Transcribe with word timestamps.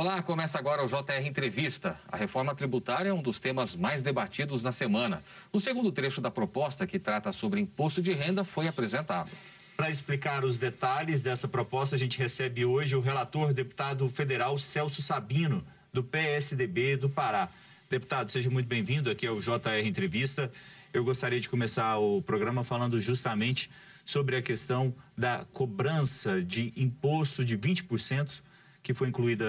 Olá, 0.00 0.22
começa 0.22 0.58
agora 0.58 0.82
o 0.82 0.86
JR 0.86 1.26
Entrevista. 1.26 2.00
A 2.08 2.16
reforma 2.16 2.54
tributária 2.54 3.10
é 3.10 3.12
um 3.12 3.20
dos 3.20 3.38
temas 3.38 3.76
mais 3.76 4.00
debatidos 4.00 4.62
na 4.62 4.72
semana. 4.72 5.22
O 5.52 5.60
segundo 5.60 5.92
trecho 5.92 6.22
da 6.22 6.30
proposta, 6.30 6.86
que 6.86 6.98
trata 6.98 7.30
sobre 7.32 7.60
imposto 7.60 8.00
de 8.00 8.14
renda, 8.14 8.42
foi 8.42 8.66
apresentado. 8.66 9.30
Para 9.76 9.90
explicar 9.90 10.42
os 10.42 10.56
detalhes 10.56 11.22
dessa 11.22 11.46
proposta, 11.46 11.96
a 11.96 11.98
gente 11.98 12.18
recebe 12.18 12.64
hoje 12.64 12.96
o 12.96 13.00
relator, 13.02 13.52
deputado 13.52 14.08
federal 14.08 14.58
Celso 14.58 15.02
Sabino, 15.02 15.62
do 15.92 16.02
PSDB 16.02 16.96
do 16.96 17.10
Pará. 17.10 17.50
Deputado, 17.90 18.30
seja 18.30 18.48
muito 18.48 18.68
bem-vindo 18.68 19.10
aqui 19.10 19.26
ao 19.26 19.38
JR 19.38 19.84
Entrevista. 19.84 20.50
Eu 20.94 21.04
gostaria 21.04 21.38
de 21.38 21.48
começar 21.50 21.98
o 21.98 22.22
programa 22.22 22.64
falando 22.64 22.98
justamente 22.98 23.70
sobre 24.02 24.34
a 24.34 24.40
questão 24.40 24.94
da 25.14 25.44
cobrança 25.52 26.40
de 26.40 26.72
imposto 26.74 27.44
de 27.44 27.58
20% 27.58 28.40
que 28.82 28.94
foi 28.94 29.08
incluída 29.08 29.46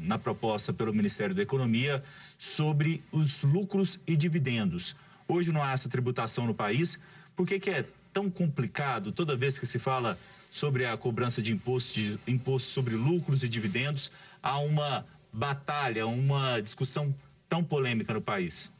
na 0.00 0.18
proposta 0.18 0.72
pelo 0.72 0.92
Ministério 0.92 1.34
da 1.34 1.42
Economia 1.42 2.02
sobre 2.38 3.02
os 3.12 3.42
lucros 3.42 4.00
e 4.06 4.16
dividendos. 4.16 4.96
Hoje 5.28 5.52
não 5.52 5.62
há 5.62 5.72
essa 5.72 5.88
tributação 5.88 6.46
no 6.46 6.54
país. 6.54 6.98
Por 7.36 7.46
que, 7.46 7.58
que 7.58 7.70
é 7.70 7.84
tão 8.12 8.30
complicado 8.30 9.12
toda 9.12 9.36
vez 9.36 9.58
que 9.58 9.66
se 9.66 9.78
fala 9.78 10.18
sobre 10.50 10.84
a 10.84 10.96
cobrança 10.96 11.40
de 11.40 11.52
imposto, 11.52 11.94
de 11.94 12.18
imposto 12.26 12.70
sobre 12.70 12.94
lucros 12.94 13.42
e 13.42 13.48
dividendos, 13.48 14.10
há 14.42 14.58
uma 14.58 15.06
batalha, 15.32 16.06
uma 16.06 16.60
discussão 16.60 17.14
tão 17.48 17.64
polêmica 17.64 18.12
no 18.12 18.20
país? 18.20 18.70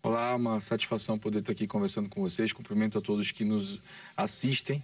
Olá, 0.00 0.36
uma 0.36 0.60
satisfação 0.60 1.18
poder 1.18 1.40
estar 1.40 1.52
aqui 1.52 1.66
conversando 1.66 2.08
com 2.08 2.22
vocês. 2.22 2.52
Cumprimento 2.52 2.96
a 2.96 3.00
todos 3.00 3.30
que 3.30 3.44
nos 3.44 3.78
assistem. 4.16 4.82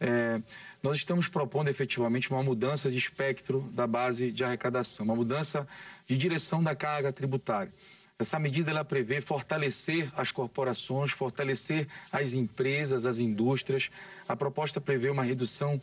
É, 0.00 0.40
nós 0.82 0.96
estamos 0.96 1.28
propondo 1.28 1.68
efetivamente 1.68 2.30
uma 2.30 2.42
mudança 2.42 2.90
de 2.90 2.96
espectro 2.96 3.60
da 3.72 3.86
base 3.86 4.32
de 4.32 4.42
arrecadação, 4.42 5.04
uma 5.04 5.14
mudança 5.14 5.68
de 6.06 6.16
direção 6.16 6.62
da 6.62 6.74
carga 6.74 7.12
tributária. 7.12 7.72
Essa 8.18 8.38
medida 8.38 8.70
ela 8.70 8.84
prevê 8.84 9.20
fortalecer 9.20 10.10
as 10.16 10.30
corporações, 10.30 11.10
fortalecer 11.10 11.86
as 12.12 12.34
empresas, 12.34 13.06
as 13.06 13.18
indústrias. 13.18 13.90
A 14.28 14.36
proposta 14.36 14.80
prevê 14.80 15.08
uma 15.08 15.22
redução 15.22 15.80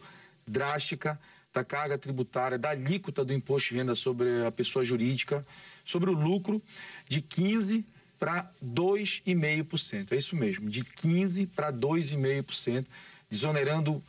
drástica 0.47 1.19
da 1.53 1.63
carga 1.63 1.97
tributária, 1.97 2.57
da 2.57 2.69
alíquota 2.69 3.25
do 3.25 3.33
imposto 3.33 3.69
de 3.69 3.79
renda 3.79 3.95
sobre 3.95 4.45
a 4.45 4.51
pessoa 4.51 4.85
jurídica, 4.85 5.45
sobre 5.83 6.09
o 6.09 6.13
lucro 6.13 6.61
de 7.07 7.21
15 7.21 7.83
para 8.19 8.51
2,5%. 8.63 10.11
É 10.11 10.15
isso 10.15 10.35
mesmo, 10.35 10.69
de 10.69 10.83
15 10.83 11.47
para 11.47 11.71
2,5%, 11.71 12.85
desonerando 13.29 14.03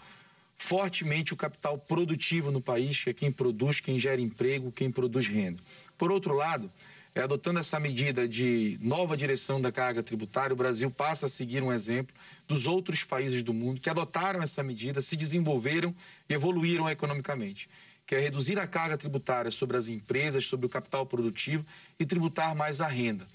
fortemente 0.56 1.33
o 1.33 1.36
capital 1.36 1.78
produtivo 1.78 2.50
no 2.50 2.61
país, 2.61 3.02
que 3.02 3.11
é 3.11 3.14
quem 3.14 3.30
produz, 3.30 3.80
quem 3.80 3.98
gera 3.98 4.20
emprego, 4.20 4.72
quem 4.72 4.91
produz 4.91 5.27
renda. 5.27 5.62
Por 5.97 6.11
outro 6.11 6.34
lado, 6.34 6.70
é, 7.14 7.22
adotando 7.22 7.58
essa 7.58 7.80
medida 7.80 8.28
de 8.28 8.78
nova 8.80 9.16
direção 9.16 9.61
da 9.61 9.72
carga 9.72 10.02
tributária, 10.02 10.52
o 10.52 10.56
Brasil 10.56 10.91
passa 10.91 11.27
a 11.27 11.28
seguir 11.28 11.62
um 11.62 11.72
exemplo 11.72 12.14
dos 12.46 12.66
outros 12.66 13.02
países 13.02 13.42
do 13.42 13.55
mundo 13.55 13.80
que 13.80 13.91
adotaram 13.91 14.42
essa 14.42 14.62
medida, 14.62 15.00
se 15.00 15.16
desenvolveram 15.16 15.94
e 16.28 16.34
evoluíram 16.34 16.89
economicamente, 16.89 17.69
que 18.06 18.14
é 18.14 18.20
reduzir 18.20 18.58
a 18.58 18.66
carga 18.66 18.98
tributária 18.98 19.50
sobre 19.50 19.77
as 19.77 19.89
empresas, 19.89 20.44
sobre 20.44 20.66
o 20.66 20.69
capital 20.69 21.06
produtivo 21.06 21.64
e 21.98 22.06
tributar 22.06 22.55
mais 22.55 22.80
a 22.80 22.86
renda. 22.86 23.27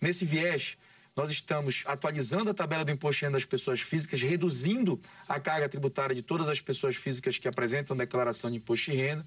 Nesse 0.00 0.24
viés, 0.24 0.76
nós 1.16 1.30
estamos 1.30 1.84
atualizando 1.86 2.50
a 2.50 2.54
tabela 2.54 2.84
do 2.84 2.90
imposto 2.90 3.20
de 3.20 3.26
renda 3.26 3.38
das 3.38 3.44
pessoas 3.44 3.80
físicas, 3.80 4.20
reduzindo 4.20 5.00
a 5.28 5.38
carga 5.38 5.68
tributária 5.68 6.14
de 6.14 6.22
todas 6.22 6.48
as 6.48 6.60
pessoas 6.60 6.96
físicas 6.96 7.38
que 7.38 7.46
apresentam 7.46 7.96
declaração 7.96 8.50
de 8.50 8.56
imposto 8.56 8.90
de 8.90 8.96
renda. 8.96 9.24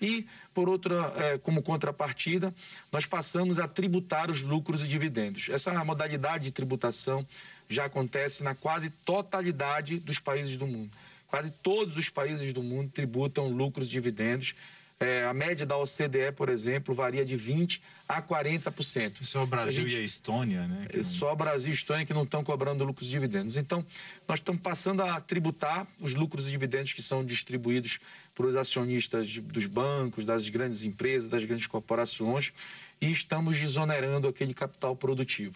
E, 0.00 0.26
por 0.52 0.68
outra, 0.68 1.12
é, 1.16 1.38
como 1.38 1.62
contrapartida, 1.62 2.52
nós 2.90 3.06
passamos 3.06 3.60
a 3.60 3.68
tributar 3.68 4.30
os 4.30 4.42
lucros 4.42 4.82
e 4.82 4.88
dividendos. 4.88 5.48
Essa 5.48 5.72
modalidade 5.84 6.44
de 6.44 6.50
tributação 6.50 7.24
já 7.68 7.84
acontece 7.84 8.42
na 8.42 8.56
quase 8.56 8.90
totalidade 8.90 10.00
dos 10.00 10.18
países 10.18 10.56
do 10.56 10.66
mundo. 10.66 10.90
Quase 11.28 11.52
todos 11.52 11.96
os 11.96 12.08
países 12.08 12.52
do 12.52 12.62
mundo 12.64 12.90
tributam 12.90 13.48
lucros 13.48 13.86
e 13.86 13.90
dividendos 13.90 14.54
é, 15.00 15.24
a 15.24 15.32
média 15.32 15.64
da 15.64 15.76
OCDE, 15.76 16.32
por 16.34 16.48
exemplo, 16.48 16.92
varia 16.92 17.24
de 17.24 17.36
20% 17.36 17.80
a 18.08 18.20
40%. 18.20 19.22
Só 19.22 19.44
o 19.44 19.46
Brasil 19.46 19.84
a 19.84 19.88
gente, 19.88 19.98
e 19.98 20.00
a 20.00 20.04
Estônia, 20.04 20.66
né? 20.66 20.86
Não... 20.92 21.02
Só 21.02 21.32
o 21.32 21.36
Brasil 21.36 21.68
e 21.68 21.72
a 21.72 21.74
Estônia 21.74 22.06
que 22.06 22.12
não 22.12 22.24
estão 22.24 22.42
cobrando 22.42 22.84
lucros 22.84 23.06
e 23.06 23.10
dividendos. 23.10 23.56
Então, 23.56 23.84
nós 24.26 24.38
estamos 24.40 24.60
passando 24.60 25.02
a 25.02 25.20
tributar 25.20 25.86
os 26.00 26.14
lucros 26.14 26.48
e 26.48 26.50
dividendos 26.50 26.92
que 26.92 27.02
são 27.02 27.24
distribuídos 27.24 28.00
para 28.34 28.46
os 28.46 28.56
acionistas 28.56 29.28
de, 29.28 29.40
dos 29.40 29.66
bancos, 29.66 30.24
das 30.24 30.48
grandes 30.48 30.82
empresas, 30.82 31.28
das 31.28 31.44
grandes 31.44 31.66
corporações, 31.66 32.52
e 33.00 33.12
estamos 33.12 33.56
desonerando 33.56 34.26
aquele 34.26 34.52
capital 34.52 34.96
produtivo. 34.96 35.54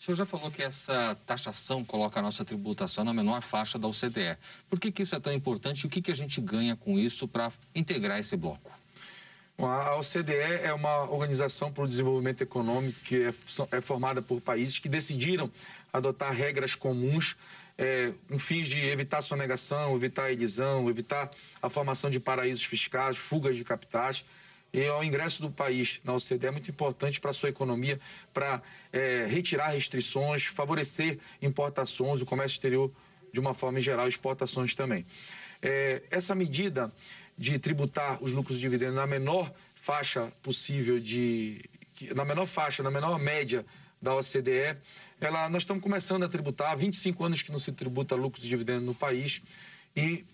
O 0.00 0.02
senhor 0.02 0.16
já 0.16 0.24
falou 0.24 0.50
que 0.50 0.62
essa 0.62 1.16
taxação 1.26 1.84
coloca 1.84 2.20
a 2.20 2.22
nossa 2.22 2.44
tributação 2.44 3.02
na 3.02 3.12
menor 3.12 3.42
faixa 3.42 3.78
da 3.78 3.88
OCDE. 3.88 4.38
Por 4.68 4.78
que, 4.78 4.92
que 4.92 5.02
isso 5.02 5.14
é 5.16 5.20
tão 5.20 5.32
importante 5.32 5.82
e 5.82 5.86
o 5.86 5.90
que, 5.90 6.00
que 6.00 6.12
a 6.12 6.14
gente 6.14 6.40
ganha 6.40 6.76
com 6.76 6.96
isso 6.96 7.26
para 7.26 7.52
integrar 7.74 8.20
esse 8.20 8.36
bloco? 8.36 8.77
A 9.58 9.96
OCDE 9.96 10.34
é 10.62 10.72
uma 10.72 11.10
organização 11.10 11.72
para 11.72 11.82
o 11.82 11.88
desenvolvimento 11.88 12.42
econômico 12.42 13.00
que 13.00 13.24
é, 13.24 13.34
é 13.76 13.80
formada 13.80 14.22
por 14.22 14.40
países 14.40 14.78
que 14.78 14.88
decidiram 14.88 15.50
adotar 15.92 16.32
regras 16.32 16.76
comuns 16.76 17.36
é, 17.76 18.12
com 18.28 18.38
fins 18.38 18.68
de 18.68 18.78
evitar 18.78 19.20
sonegação, 19.20 19.96
evitar 19.96 20.30
elisão, 20.30 20.88
evitar 20.88 21.28
a 21.60 21.68
formação 21.68 22.08
de 22.08 22.20
paraísos 22.20 22.62
fiscais, 22.62 23.16
fugas 23.16 23.56
de 23.56 23.64
capitais. 23.64 24.24
E 24.72 24.88
o 24.90 25.02
ingresso 25.02 25.42
do 25.42 25.50
país 25.50 25.98
na 26.04 26.14
OCDE 26.14 26.46
é 26.46 26.50
muito 26.52 26.70
importante 26.70 27.20
para 27.20 27.30
a 27.30 27.32
sua 27.32 27.48
economia, 27.48 27.98
para 28.32 28.62
é, 28.92 29.26
retirar 29.28 29.70
restrições, 29.70 30.44
favorecer 30.44 31.18
importações, 31.42 32.22
o 32.22 32.26
comércio 32.26 32.54
exterior 32.54 32.92
de 33.32 33.40
uma 33.40 33.54
forma 33.54 33.80
em 33.80 33.82
geral, 33.82 34.06
exportações 34.06 34.72
também. 34.72 35.04
É, 35.60 36.02
essa 36.10 36.34
medida 36.34 36.92
de 37.38 37.58
tributar 37.58 38.22
os 38.22 38.32
lucros 38.32 38.58
e 38.58 38.60
dividendos 38.60 38.96
na 38.96 39.06
menor 39.06 39.52
faixa 39.76 40.32
possível 40.42 40.98
de 40.98 41.64
na 42.14 42.24
menor 42.24 42.46
faixa, 42.46 42.82
na 42.82 42.90
menor 42.90 43.18
média 43.18 43.64
da 44.00 44.14
OCDE, 44.14 44.76
ela, 45.20 45.48
nós 45.48 45.62
estamos 45.62 45.82
começando 45.82 46.22
a 46.22 46.28
tributar, 46.28 46.70
há 46.70 46.74
25 46.74 47.24
anos 47.24 47.42
que 47.42 47.50
não 47.50 47.58
se 47.58 47.72
tributa 47.72 48.14
lucros 48.14 48.44
e 48.44 48.48
dividendos 48.48 48.84
no 48.84 48.94
país 48.94 49.42
e, 49.96 50.24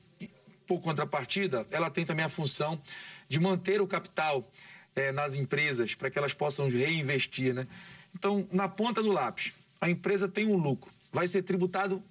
por 0.67 0.81
contrapartida, 0.81 1.67
ela 1.71 1.91
tem 1.91 2.05
também 2.05 2.25
a 2.25 2.29
função 2.29 2.81
de 3.29 3.41
manter 3.41 3.81
o 3.81 3.87
capital 3.87 4.51
é, 4.95 5.11
nas 5.11 5.35
empresas 5.35 5.95
para 5.95 6.11
que 6.11 6.19
elas 6.19 6.35
possam 6.35 6.69
reinvestir, 6.69 7.55
né? 7.55 7.67
Então, 8.15 8.47
na 8.53 8.69
ponta 8.69 9.03
do 9.03 9.11
lápis, 9.11 9.53
a 9.81 9.89
empresa 9.89 10.29
tem 10.29 10.47
um 10.47 10.57
lucro, 10.57 10.91
vai 11.11 11.27
ser 11.27 11.43
tributado 11.43 12.03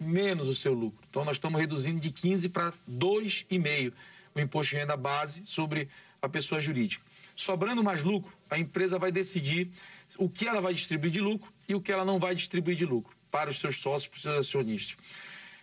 menos 0.00 0.48
o 0.48 0.54
seu 0.54 0.72
lucro. 0.72 1.04
Então, 1.08 1.24
nós 1.24 1.36
estamos 1.36 1.60
reduzindo 1.60 2.00
de 2.00 2.10
15 2.10 2.48
para 2.48 2.72
2,5 2.90 3.92
o 4.34 4.40
imposto 4.40 4.74
de 4.74 4.80
renda 4.80 4.96
base 4.96 5.42
sobre 5.44 5.88
a 6.20 6.28
pessoa 6.28 6.60
jurídica. 6.60 7.04
Sobrando 7.36 7.82
mais 7.82 8.02
lucro, 8.02 8.32
a 8.48 8.58
empresa 8.58 8.98
vai 8.98 9.10
decidir 9.10 9.70
o 10.16 10.28
que 10.28 10.46
ela 10.46 10.60
vai 10.60 10.72
distribuir 10.72 11.12
de 11.12 11.20
lucro 11.20 11.52
e 11.68 11.74
o 11.74 11.80
que 11.80 11.92
ela 11.92 12.04
não 12.04 12.18
vai 12.18 12.34
distribuir 12.34 12.76
de 12.76 12.84
lucro 12.84 13.14
para 13.30 13.50
os 13.50 13.60
seus 13.60 13.76
sócios, 13.76 14.06
para 14.06 14.16
os 14.16 14.22
seus 14.22 14.38
acionistas. 14.38 14.96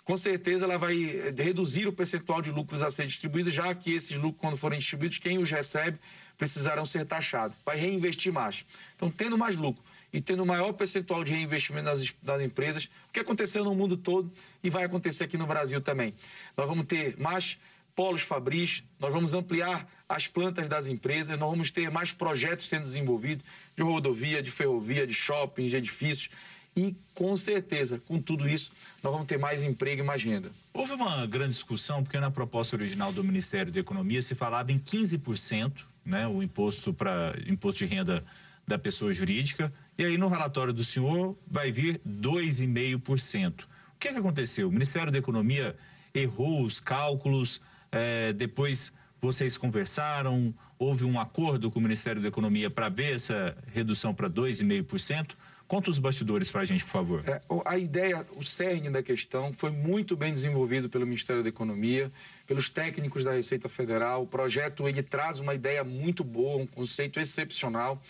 Com 0.03 0.17
certeza 0.17 0.65
ela 0.65 0.77
vai 0.77 0.95
reduzir 1.37 1.87
o 1.87 1.93
percentual 1.93 2.41
de 2.41 2.51
lucros 2.51 2.81
a 2.81 2.89
ser 2.89 3.05
distribuído, 3.05 3.51
já 3.51 3.73
que 3.73 3.93
esses 3.93 4.17
lucros, 4.17 4.41
quando 4.41 4.57
forem 4.57 4.79
distribuídos, 4.79 5.19
quem 5.19 5.37
os 5.37 5.49
recebe 5.49 5.99
precisarão 6.37 6.83
ser 6.83 7.05
taxados. 7.05 7.55
Vai 7.63 7.77
reinvestir 7.77 8.33
mais. 8.33 8.65
Então, 8.95 9.11
tendo 9.11 9.37
mais 9.37 9.55
lucro 9.55 9.81
e 10.11 10.19
tendo 10.19 10.45
maior 10.45 10.73
percentual 10.73 11.23
de 11.23 11.31
reinvestimento 11.31 11.85
nas, 11.85 12.13
nas 12.23 12.41
empresas, 12.41 12.85
o 13.07 13.13
que 13.13 13.19
aconteceu 13.19 13.63
no 13.63 13.73
mundo 13.75 13.95
todo 13.95 14.31
e 14.63 14.69
vai 14.69 14.83
acontecer 14.83 15.23
aqui 15.23 15.37
no 15.37 15.45
Brasil 15.45 15.79
também. 15.79 16.13
Nós 16.57 16.67
vamos 16.67 16.85
ter 16.87 17.15
mais 17.17 17.57
polos 17.95 18.21
fabris, 18.21 18.83
nós 18.99 19.11
vamos 19.11 19.33
ampliar 19.33 19.87
as 20.07 20.27
plantas 20.27 20.67
das 20.67 20.87
empresas, 20.87 21.37
nós 21.37 21.49
vamos 21.49 21.71
ter 21.71 21.89
mais 21.89 22.11
projetos 22.11 22.67
sendo 22.67 22.83
desenvolvidos 22.83 23.45
de 23.75 23.83
rodovia, 23.83 24.41
de 24.41 24.51
ferrovia, 24.51 25.07
de 25.07 25.13
shopping, 25.13 25.67
de 25.67 25.75
edifícios. 25.75 26.29
E 26.75 26.95
com 27.13 27.35
certeza, 27.35 28.01
com 28.07 28.21
tudo 28.21 28.47
isso, 28.47 28.71
nós 29.03 29.11
vamos 29.11 29.27
ter 29.27 29.37
mais 29.37 29.61
emprego 29.61 30.01
e 30.01 30.05
mais 30.05 30.23
renda. 30.23 30.51
Houve 30.73 30.93
uma 30.93 31.25
grande 31.25 31.53
discussão, 31.53 32.01
porque 32.01 32.19
na 32.19 32.31
proposta 32.31 32.75
original 32.75 33.11
do 33.11 33.23
Ministério 33.23 33.71
da 33.71 33.79
Economia 33.79 34.21
se 34.21 34.35
falava 34.35 34.71
em 34.71 34.79
15%, 34.79 35.83
né, 36.05 36.27
o 36.27 36.41
imposto 36.41 36.93
para 36.93 37.35
imposto 37.45 37.85
de 37.85 37.93
renda 37.93 38.23
da 38.65 38.79
pessoa 38.79 39.11
jurídica, 39.11 39.71
e 39.97 40.05
aí 40.05 40.17
no 40.17 40.29
relatório 40.29 40.71
do 40.71 40.83
senhor 40.83 41.37
vai 41.45 41.71
vir 41.71 41.99
2,5%. 42.07 43.63
O 43.63 43.67
que, 43.99 44.07
é 44.07 44.13
que 44.13 44.19
aconteceu? 44.19 44.69
O 44.69 44.71
Ministério 44.71 45.11
da 45.11 45.17
Economia 45.17 45.75
errou 46.13 46.63
os 46.63 46.79
cálculos, 46.79 47.59
é, 47.91 48.33
depois 48.33 48.91
vocês 49.19 49.55
conversaram, 49.57 50.53
houve 50.79 51.05
um 51.05 51.19
acordo 51.19 51.69
com 51.69 51.79
o 51.79 51.81
Ministério 51.81 52.21
da 52.21 52.27
Economia 52.27 52.69
para 52.69 52.89
ver 52.89 53.15
essa 53.15 53.55
redução 53.67 54.13
para 54.13 54.29
2,5%. 54.29 55.35
Conta 55.67 55.89
os 55.89 55.99
bastidores 55.99 56.51
para 56.51 56.61
a 56.61 56.65
gente, 56.65 56.83
por 56.83 56.89
favor. 56.89 57.23
É, 57.25 57.39
a 57.63 57.77
ideia, 57.77 58.27
o 58.35 58.43
cerne 58.43 58.89
da 58.89 59.01
questão 59.01 59.53
foi 59.53 59.71
muito 59.71 60.17
bem 60.17 60.33
desenvolvido 60.33 60.89
pelo 60.89 61.05
Ministério 61.05 61.43
da 61.43 61.47
Economia, 61.47 62.11
pelos 62.45 62.67
técnicos 62.67 63.23
da 63.23 63.31
Receita 63.31 63.69
Federal. 63.69 64.23
O 64.23 64.27
projeto 64.27 64.85
ele 64.85 65.01
traz 65.01 65.39
uma 65.39 65.53
ideia 65.53 65.83
muito 65.83 66.23
boa, 66.23 66.61
um 66.61 66.67
conceito 66.67 67.19
excepcional. 67.19 68.01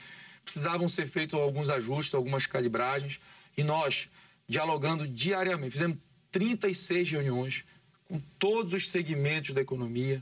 Precisavam 0.43 0.87
ser 0.87 1.05
feitos 1.05 1.39
alguns 1.39 1.69
ajustes, 1.69 2.15
algumas 2.15 2.47
calibragens, 2.47 3.19
e 3.55 3.63
nós, 3.63 4.09
dialogando 4.47 5.07
diariamente, 5.07 5.73
fizemos 5.73 5.97
36 6.31 7.11
reuniões 7.11 7.63
com 8.11 8.19
todos 8.37 8.73
os 8.73 8.89
segmentos 8.89 9.53
da 9.53 9.61
economia, 9.61 10.21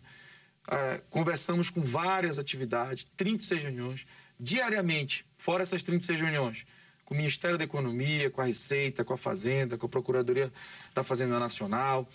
é, 0.69 1.01
conversamos 1.09 1.71
com 1.71 1.81
várias 1.81 2.37
atividades, 2.37 3.07
36 3.17 3.63
reuniões, 3.63 4.05
diariamente, 4.39 5.25
fora 5.39 5.63
essas 5.63 5.81
36 5.81 6.21
reuniões 6.21 6.65
com 7.03 7.15
o 7.15 7.17
Ministério 7.17 7.57
da 7.57 7.63
Economia, 7.63 8.29
com 8.29 8.39
a 8.39 8.45
Receita, 8.45 9.03
com 9.03 9.15
a 9.15 9.17
Fazenda, 9.17 9.75
com 9.75 9.87
a 9.87 9.89
Procuradoria 9.89 10.53
da 10.93 11.03
Fazenda 11.03 11.39
Nacional 11.39 12.07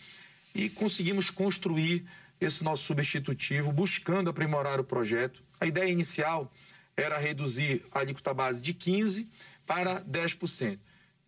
e 0.55 0.71
conseguimos 0.71 1.31
construir 1.31 2.05
esse 2.41 2.63
nosso 2.63 2.85
substitutivo, 2.85 3.73
buscando 3.73 4.31
aprimorar 4.31 4.79
o 4.79 4.85
projeto. 4.85 5.43
A 5.61 5.67
ideia 5.67 5.91
inicial 5.91 6.53
era 6.97 7.19
reduzir 7.19 7.85
a 7.91 7.99
alíquota 7.99 8.33
base 8.33 8.63
de 8.63 8.73
15% 8.73 9.27
para 9.67 10.01
10%. 10.05 10.79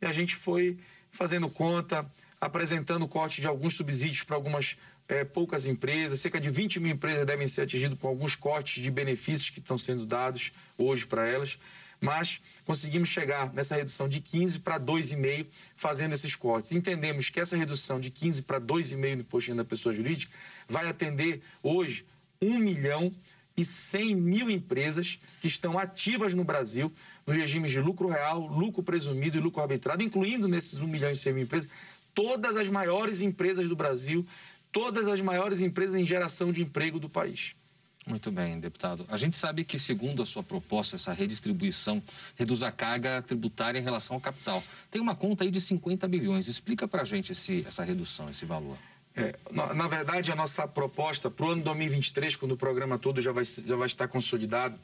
E 0.01 0.07
a 0.07 0.13
gente 0.13 0.37
foi 0.37 0.79
fazendo 1.11 1.51
conta, 1.51 2.09
apresentando 2.47 3.07
corte 3.09 3.41
de 3.41 3.47
alguns 3.47 3.75
subsídios 3.75 4.23
para 4.23 4.37
algumas 4.37 4.77
é, 5.09 5.25
poucas 5.25 5.67
empresas, 5.67 6.21
cerca 6.21 6.41
de 6.41 6.51
20 6.51 6.81
mil 6.81 6.93
empresas 6.93 7.27
devem 7.27 7.47
ser 7.47 7.63
atingidas 7.63 7.99
com 7.99 8.09
alguns 8.09 8.35
cortes 8.35 8.83
de 8.83 8.91
benefícios 8.91 9.51
que 9.51 9.59
estão 9.59 9.77
sendo 9.77 10.07
dados 10.07 10.53
hoje 10.79 11.05
para 11.07 11.27
elas 11.27 11.59
mas 12.01 12.41
conseguimos 12.65 13.09
chegar 13.09 13.53
nessa 13.53 13.75
redução 13.75 14.09
de 14.09 14.21
15 14.21 14.61
para 14.61 14.79
2,5 14.79 15.47
fazendo 15.75 16.13
esses 16.13 16.37
cortes. 16.37 16.73
Entendemos 16.73 17.31
que 17.31 17.41
essa 17.41 17.57
redução 17.57 17.99
de 17.99 18.11
15 18.11 18.43
para 18.43 18.61
2,5 18.61 19.15
no 19.15 19.21
imposto 19.23 19.51
de 19.51 19.57
da 19.57 19.65
pessoa 19.65 19.95
jurídica 19.95 20.33
vai 20.69 20.87
atender 20.89 21.43
hoje 21.63 22.05
1 22.41 22.59
milhão 22.59 23.13
e 23.57 23.65
100 23.65 24.15
mil 24.15 24.51
empresas 24.51 25.19
que 25.41 25.49
estão 25.49 25.79
ativas 25.79 26.35
no 26.35 26.45
Brasil 26.45 26.93
nos 27.27 27.37
regimes 27.37 27.71
de 27.71 27.81
lucro 27.81 28.09
real, 28.09 28.47
lucro 28.47 28.83
presumido 28.83 29.39
e 29.39 29.41
lucro 29.41 29.63
arbitrado, 29.63 30.03
incluindo 30.03 30.47
nesses 30.47 30.83
1 30.83 30.87
milhão 30.87 31.11
e 31.11 31.17
100 31.17 31.33
mil 31.33 31.45
empresas 31.45 31.71
todas 32.17 32.57
as 32.57 32.67
maiores 32.67 33.21
empresas 33.21 33.69
do 33.69 33.77
Brasil, 33.77 34.27
todas 34.73 35.07
as 35.07 35.21
maiores 35.21 35.61
empresas 35.61 36.01
em 36.01 36.05
geração 36.05 36.51
de 36.51 36.63
emprego 36.63 36.99
do 36.99 37.11
país. 37.11 37.55
Muito 38.07 38.31
bem, 38.31 38.59
deputado. 38.59 39.05
A 39.09 39.19
gente 39.19 39.37
sabe 39.37 39.65
que, 39.65 39.79
segundo 39.79 40.23
a 40.23 40.27
sua 40.27 40.43
proposta, 40.43 40.97
essa 40.97 41.13
redistribuição 41.13 42.03
reduz 42.37 42.63
a 42.63 42.73
carga 42.73 43.21
tributária 43.21 43.79
em 43.79 43.83
relação 43.83 44.15
ao 44.17 44.21
capital. 44.21 44.63
Tem 44.91 45.03
uma 45.03 45.15
conta 45.15 45.45
aí 45.45 45.51
de 45.51 45.61
50 45.61 46.09
bilhões. 46.09 46.49
Explica 46.49 46.89
para 46.89 47.03
a 47.03 47.05
gente 47.05 47.33
esse, 47.33 47.65
essa 47.67 47.83
redução, 47.83 48.31
esse 48.31 48.47
valor. 48.47 48.79
É, 49.15 49.35
na, 49.51 49.75
na, 49.75 49.89
verdade, 49.89 50.31
a 50.33 50.37
nossa 50.37 50.67
proposta 50.69 51.31
para 51.31 51.47
o 51.47 51.51
ano 51.51 51.63
2023, 51.65 52.37
quando 52.37 52.53
o 52.53 52.57
programa 52.57 52.99
todo 52.99 53.21
já 53.21 53.33
vai, 53.33 53.45
já 53.45 53.77
vai 53.77 53.89
estar 53.89 54.09
consolidado, 54.09 54.79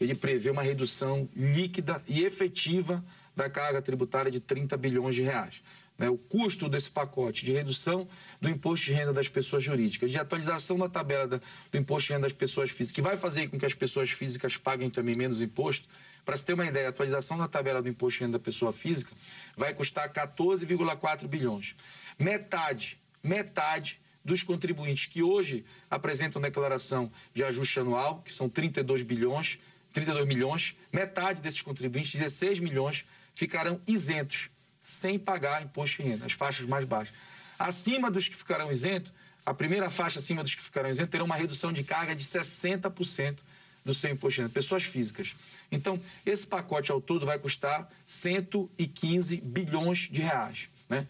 ele 0.00 0.14
prevê 0.14 0.50
uma 0.50 0.62
redução 0.62 1.28
líquida 1.34 2.02
e 2.08 2.24
efetiva 2.24 3.02
da 3.36 3.48
carga 3.48 3.80
tributária 3.80 4.30
de 4.30 4.40
30 4.40 4.76
bilhões 4.76 5.14
de 5.14 5.22
reais 5.22 5.62
né, 5.98 6.08
o 6.08 6.18
custo 6.18 6.68
desse 6.68 6.90
pacote 6.90 7.44
de 7.44 7.52
redução 7.52 8.08
do 8.40 8.48
imposto 8.48 8.86
de 8.86 8.92
renda 8.92 9.12
das 9.12 9.28
pessoas 9.28 9.62
jurídicas, 9.62 10.10
de 10.10 10.18
atualização 10.18 10.76
da 10.76 10.88
tabela 10.88 11.26
da, 11.26 11.40
do 11.70 11.78
imposto 11.78 12.08
de 12.08 12.12
renda 12.14 12.26
das 12.26 12.32
pessoas 12.32 12.70
físicas, 12.70 12.92
que 12.92 13.02
vai 13.02 13.16
fazer 13.16 13.48
com 13.48 13.58
que 13.58 13.66
as 13.66 13.74
pessoas 13.74 14.10
físicas 14.10 14.56
paguem 14.56 14.90
também 14.90 15.14
menos 15.16 15.40
imposto. 15.40 15.88
Para 16.24 16.36
se 16.36 16.44
ter 16.44 16.54
uma 16.54 16.66
ideia, 16.66 16.86
a 16.86 16.90
atualização 16.90 17.38
da 17.38 17.46
tabela 17.46 17.82
do 17.82 17.88
imposto 17.88 18.18
de 18.18 18.24
renda 18.24 18.38
da 18.38 18.44
pessoa 18.44 18.72
física 18.72 19.12
vai 19.56 19.74
custar 19.74 20.10
14,4 20.12 21.28
bilhões. 21.28 21.76
Metade, 22.18 22.98
metade 23.22 24.00
dos 24.24 24.42
contribuintes 24.42 25.06
que 25.06 25.22
hoje 25.22 25.64
apresentam 25.90 26.40
declaração 26.40 27.12
de 27.34 27.44
ajuste 27.44 27.78
anual, 27.78 28.22
que 28.22 28.32
são 28.32 28.48
32 28.48 29.02
bilhões, 29.02 29.58
32 29.92 30.26
milhões, 30.26 30.74
metade 30.90 31.42
desses 31.42 31.60
contribuintes, 31.60 32.12
16 32.12 32.58
milhões, 32.58 33.04
ficarão 33.34 33.80
isentos 33.86 34.48
sem 34.84 35.18
pagar 35.18 35.62
imposto 35.62 36.02
de 36.02 36.10
renda, 36.10 36.26
as 36.26 36.34
faixas 36.34 36.66
mais 36.66 36.84
baixas. 36.84 37.14
Acima 37.58 38.10
dos 38.10 38.28
que 38.28 38.36
ficarão 38.36 38.70
isentos, 38.70 39.14
a 39.46 39.54
primeira 39.54 39.88
faixa 39.88 40.18
acima 40.18 40.42
dos 40.42 40.54
que 40.54 40.60
ficarão 40.60 40.90
isentos 40.90 41.10
terá 41.10 41.24
uma 41.24 41.36
redução 41.36 41.72
de 41.72 41.82
carga 41.82 42.14
de 42.14 42.22
60% 42.22 43.38
do 43.82 43.94
seu 43.94 44.10
imposto 44.10 44.34
de 44.36 44.42
renda, 44.42 44.52
pessoas 44.52 44.82
físicas. 44.82 45.34
Então, 45.72 45.98
esse 46.26 46.46
pacote 46.46 46.92
ao 46.92 47.00
todo 47.00 47.24
vai 47.24 47.38
custar 47.38 47.90
115 48.04 49.38
bilhões 49.38 50.00
de 50.00 50.20
reais. 50.20 50.68
Né? 50.86 51.06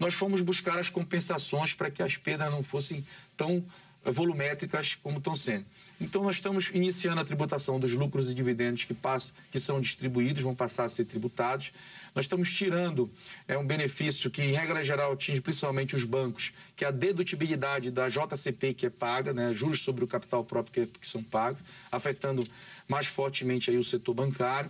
Nós 0.00 0.14
fomos 0.14 0.40
buscar 0.40 0.78
as 0.78 0.88
compensações 0.88 1.74
para 1.74 1.90
que 1.90 2.02
as 2.02 2.16
perdas 2.16 2.50
não 2.50 2.62
fossem 2.62 3.04
tão 3.36 3.62
volumétricas 4.04 4.94
como 4.94 5.18
estão 5.18 5.36
sendo. 5.36 5.66
Então, 6.00 6.22
nós 6.22 6.36
estamos 6.36 6.70
iniciando 6.72 7.20
a 7.20 7.24
tributação 7.24 7.78
dos 7.78 7.92
lucros 7.92 8.30
e 8.30 8.34
dividendos 8.34 8.84
que, 8.84 8.94
passam, 8.94 9.34
que 9.50 9.58
são 9.58 9.80
distribuídos, 9.80 10.42
vão 10.42 10.54
passar 10.54 10.84
a 10.84 10.88
ser 10.88 11.04
tributados. 11.04 11.72
Nós 12.18 12.24
estamos 12.24 12.52
tirando 12.52 13.08
é, 13.46 13.56
um 13.56 13.64
benefício 13.64 14.28
que, 14.28 14.42
em 14.42 14.50
regra 14.50 14.82
geral, 14.82 15.12
atinge 15.12 15.40
principalmente 15.40 15.94
os 15.94 16.02
bancos, 16.02 16.52
que 16.74 16.84
é 16.84 16.88
a 16.88 16.90
dedutibilidade 16.90 17.92
da 17.92 18.08
JCP 18.08 18.74
que 18.74 18.86
é 18.86 18.90
paga, 18.90 19.32
né, 19.32 19.54
juros 19.54 19.82
sobre 19.82 20.02
o 20.02 20.06
capital 20.08 20.44
próprio 20.44 20.88
que, 20.88 20.98
que 20.98 21.06
são 21.06 21.22
pagos, 21.22 21.60
afetando 21.92 22.42
mais 22.88 23.06
fortemente 23.06 23.70
aí 23.70 23.78
o 23.78 23.84
setor 23.84 24.14
bancário. 24.14 24.68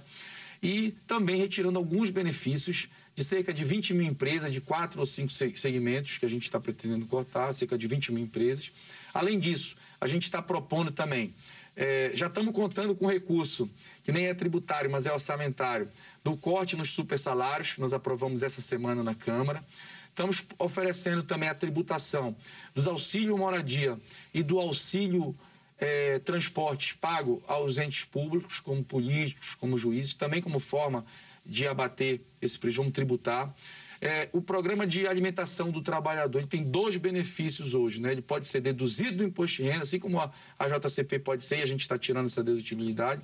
E 0.63 0.95
também 1.07 1.37
retirando 1.37 1.79
alguns 1.79 2.11
benefícios 2.11 2.87
de 3.17 3.25
cerca 3.25 3.55
de 3.55 3.65
20 3.65 3.95
mil 3.95 4.07
empresas, 4.07 4.53
de 4.53 4.61
quatro 4.61 5.01
ou 5.01 5.07
cinco 5.07 5.33
segmentos 5.33 6.19
que 6.19 6.27
a 6.27 6.29
gente 6.29 6.43
está 6.43 6.61
pretendendo 6.61 7.07
cortar, 7.07 7.55
cerca 7.55 7.79
de 7.79 7.87
20 7.87 8.13
mil 8.13 8.25
empresas. 8.25 8.71
Além 9.15 9.39
disso, 9.39 9.75
a 9.99 10.07
gente 10.07 10.25
está 10.25 10.43
propondo 10.43 10.91
também, 10.91 11.33
é, 11.81 12.11
já 12.13 12.27
estamos 12.27 12.53
contando 12.53 12.93
com 12.97 13.07
recurso, 13.07 13.71
que 14.03 14.11
nem 14.11 14.27
é 14.27 14.35
tributário, 14.35 14.91
mas 14.91 15.07
é 15.07 15.13
orçamentário, 15.13 15.89
do 16.25 16.37
corte 16.37 16.75
nos 16.75 16.91
super 16.91 17.17
salários, 17.17 17.73
que 17.73 17.81
nós 17.81 17.93
aprovamos 17.93 18.43
essa 18.43 18.61
semana 18.61 19.01
na 19.01 19.15
Câmara. 19.15 19.63
Estamos 20.09 20.45
oferecendo 20.59 21.23
também 21.23 21.49
a 21.49 21.55
tributação 21.55 22.35
dos 22.75 22.89
auxílio 22.89 23.39
moradia 23.39 23.97
e 24.35 24.43
do 24.43 24.59
auxílio 24.59 25.39
é, 25.79 26.19
transportes 26.19 26.95
pago 26.95 27.41
aos 27.47 27.79
entes 27.79 28.03
públicos, 28.03 28.59
como 28.59 28.83
políticos, 28.83 29.55
como 29.55 29.79
juízes, 29.79 30.15
também 30.15 30.43
como 30.43 30.59
forma 30.59 31.07
de 31.47 31.69
abater 31.69 32.21
esse 32.43 32.59
prejuízo, 32.59 32.83
vamos 32.83 32.93
tributar. 32.93 33.55
É, 34.01 34.29
o 34.33 34.41
programa 34.41 34.87
de 34.87 35.07
alimentação 35.07 35.71
do 35.71 35.83
trabalhador 35.83 36.47
tem 36.47 36.63
dois 36.63 36.97
benefícios 36.97 37.75
hoje. 37.75 38.01
Né? 38.01 38.13
Ele 38.13 38.23
pode 38.23 38.47
ser 38.47 38.61
deduzido 38.61 39.19
do 39.19 39.25
imposto 39.25 39.63
de 39.63 39.69
renda, 39.69 39.83
assim 39.83 39.99
como 39.99 40.21
a, 40.21 40.31
a 40.59 40.69
JCP 40.69 41.19
pode 41.19 41.45
ser, 41.45 41.59
e 41.59 41.63
a 41.63 41.67
gente 41.67 41.81
está 41.81 41.99
tirando 41.99 42.27
essa 42.27 42.43
dedutibilidade. 42.43 43.23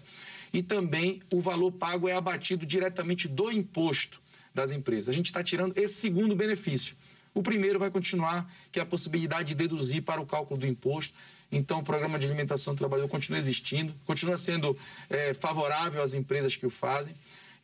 E 0.53 0.63
também 0.63 1.23
o 1.33 1.41
valor 1.41 1.73
pago 1.73 2.09
é 2.09 2.15
abatido 2.15 2.67
diretamente 2.67 3.29
do 3.29 3.51
imposto 3.51 4.21
das 4.53 4.71
empresas. 4.71 5.09
A 5.09 5.13
gente 5.13 5.27
está 5.27 5.43
tirando 5.43 5.77
esse 5.77 5.95
segundo 5.95 6.35
benefício. 6.35 6.97
O 7.35 7.43
primeiro 7.43 7.79
vai 7.79 7.91
continuar, 7.91 8.49
que 8.71 8.79
é 8.79 8.83
a 8.83 8.87
possibilidade 8.87 9.49
de 9.49 9.55
deduzir 9.57 10.03
para 10.03 10.21
o 10.21 10.27
cálculo 10.27 10.61
do 10.61 10.67
imposto. 10.67 11.15
Então, 11.51 11.81
o 11.81 11.83
programa 11.83 12.19
de 12.19 12.27
alimentação 12.27 12.75
do 12.75 12.79
trabalhador 12.79 13.09
continua 13.09 13.39
existindo, 13.39 13.93
continua 14.07 14.37
sendo 14.37 14.77
é, 15.11 15.35
favorável 15.35 16.01
às 16.01 16.15
empresas 16.15 16.55
que 16.55 16.65
o 16.65 16.71
fazem. 16.71 17.15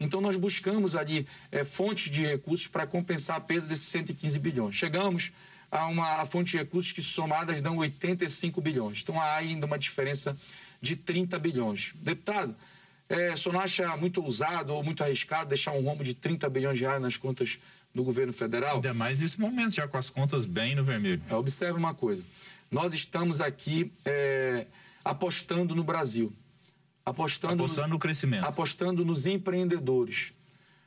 Então, 0.00 0.20
nós 0.20 0.34
buscamos 0.34 0.96
ali 0.96 1.26
é, 1.52 1.62
fontes 1.62 2.10
de 2.10 2.24
recursos 2.24 2.66
para 2.66 2.86
compensar 2.86 3.36
a 3.36 3.40
perda 3.40 3.66
desses 3.66 3.86
115 3.88 4.38
bilhões. 4.38 4.74
Chegamos 4.74 5.30
a 5.70 5.86
uma 5.86 6.24
fonte 6.26 6.52
de 6.52 6.56
recursos 6.56 6.90
que 6.90 7.02
somadas 7.02 7.60
dão 7.60 7.76
85 7.76 8.60
bilhões. 8.62 9.00
Então, 9.02 9.20
há 9.20 9.36
ainda 9.36 9.66
uma 9.66 9.78
diferença 9.78 10.36
de 10.80 10.96
30 10.96 11.38
bilhões. 11.38 11.92
Deputado, 11.96 12.56
é, 13.08 13.32
o 13.32 13.36
senhor 13.36 13.52
não 13.52 13.60
acha 13.60 13.96
muito 13.96 14.22
ousado 14.22 14.72
ou 14.72 14.82
muito 14.82 15.04
arriscado 15.04 15.48
deixar 15.48 15.72
um 15.72 15.82
rombo 15.82 16.02
de 16.02 16.14
30 16.14 16.48
bilhões 16.48 16.78
de 16.78 16.84
reais 16.84 17.02
nas 17.02 17.16
contas 17.16 17.58
do 17.94 18.02
governo 18.02 18.32
federal? 18.32 18.76
Ainda 18.76 18.94
mais 18.94 19.20
nesse 19.20 19.38
momento, 19.38 19.74
já 19.74 19.86
com 19.86 19.98
as 19.98 20.08
contas 20.08 20.44
bem 20.44 20.74
no 20.74 20.84
vermelho. 20.84 21.22
É, 21.28 21.34
observe 21.34 21.78
uma 21.78 21.92
coisa. 21.92 22.22
Nós 22.70 22.94
estamos 22.94 23.40
aqui 23.40 23.92
é, 24.04 24.66
apostando 25.04 25.74
no 25.74 25.84
Brasil 25.84 26.32
apostando, 27.04 27.62
apostando 27.62 27.88
no, 27.88 27.94
no 27.94 27.98
crescimento, 27.98 28.44
apostando 28.44 29.04
nos 29.04 29.26
empreendedores, 29.26 30.32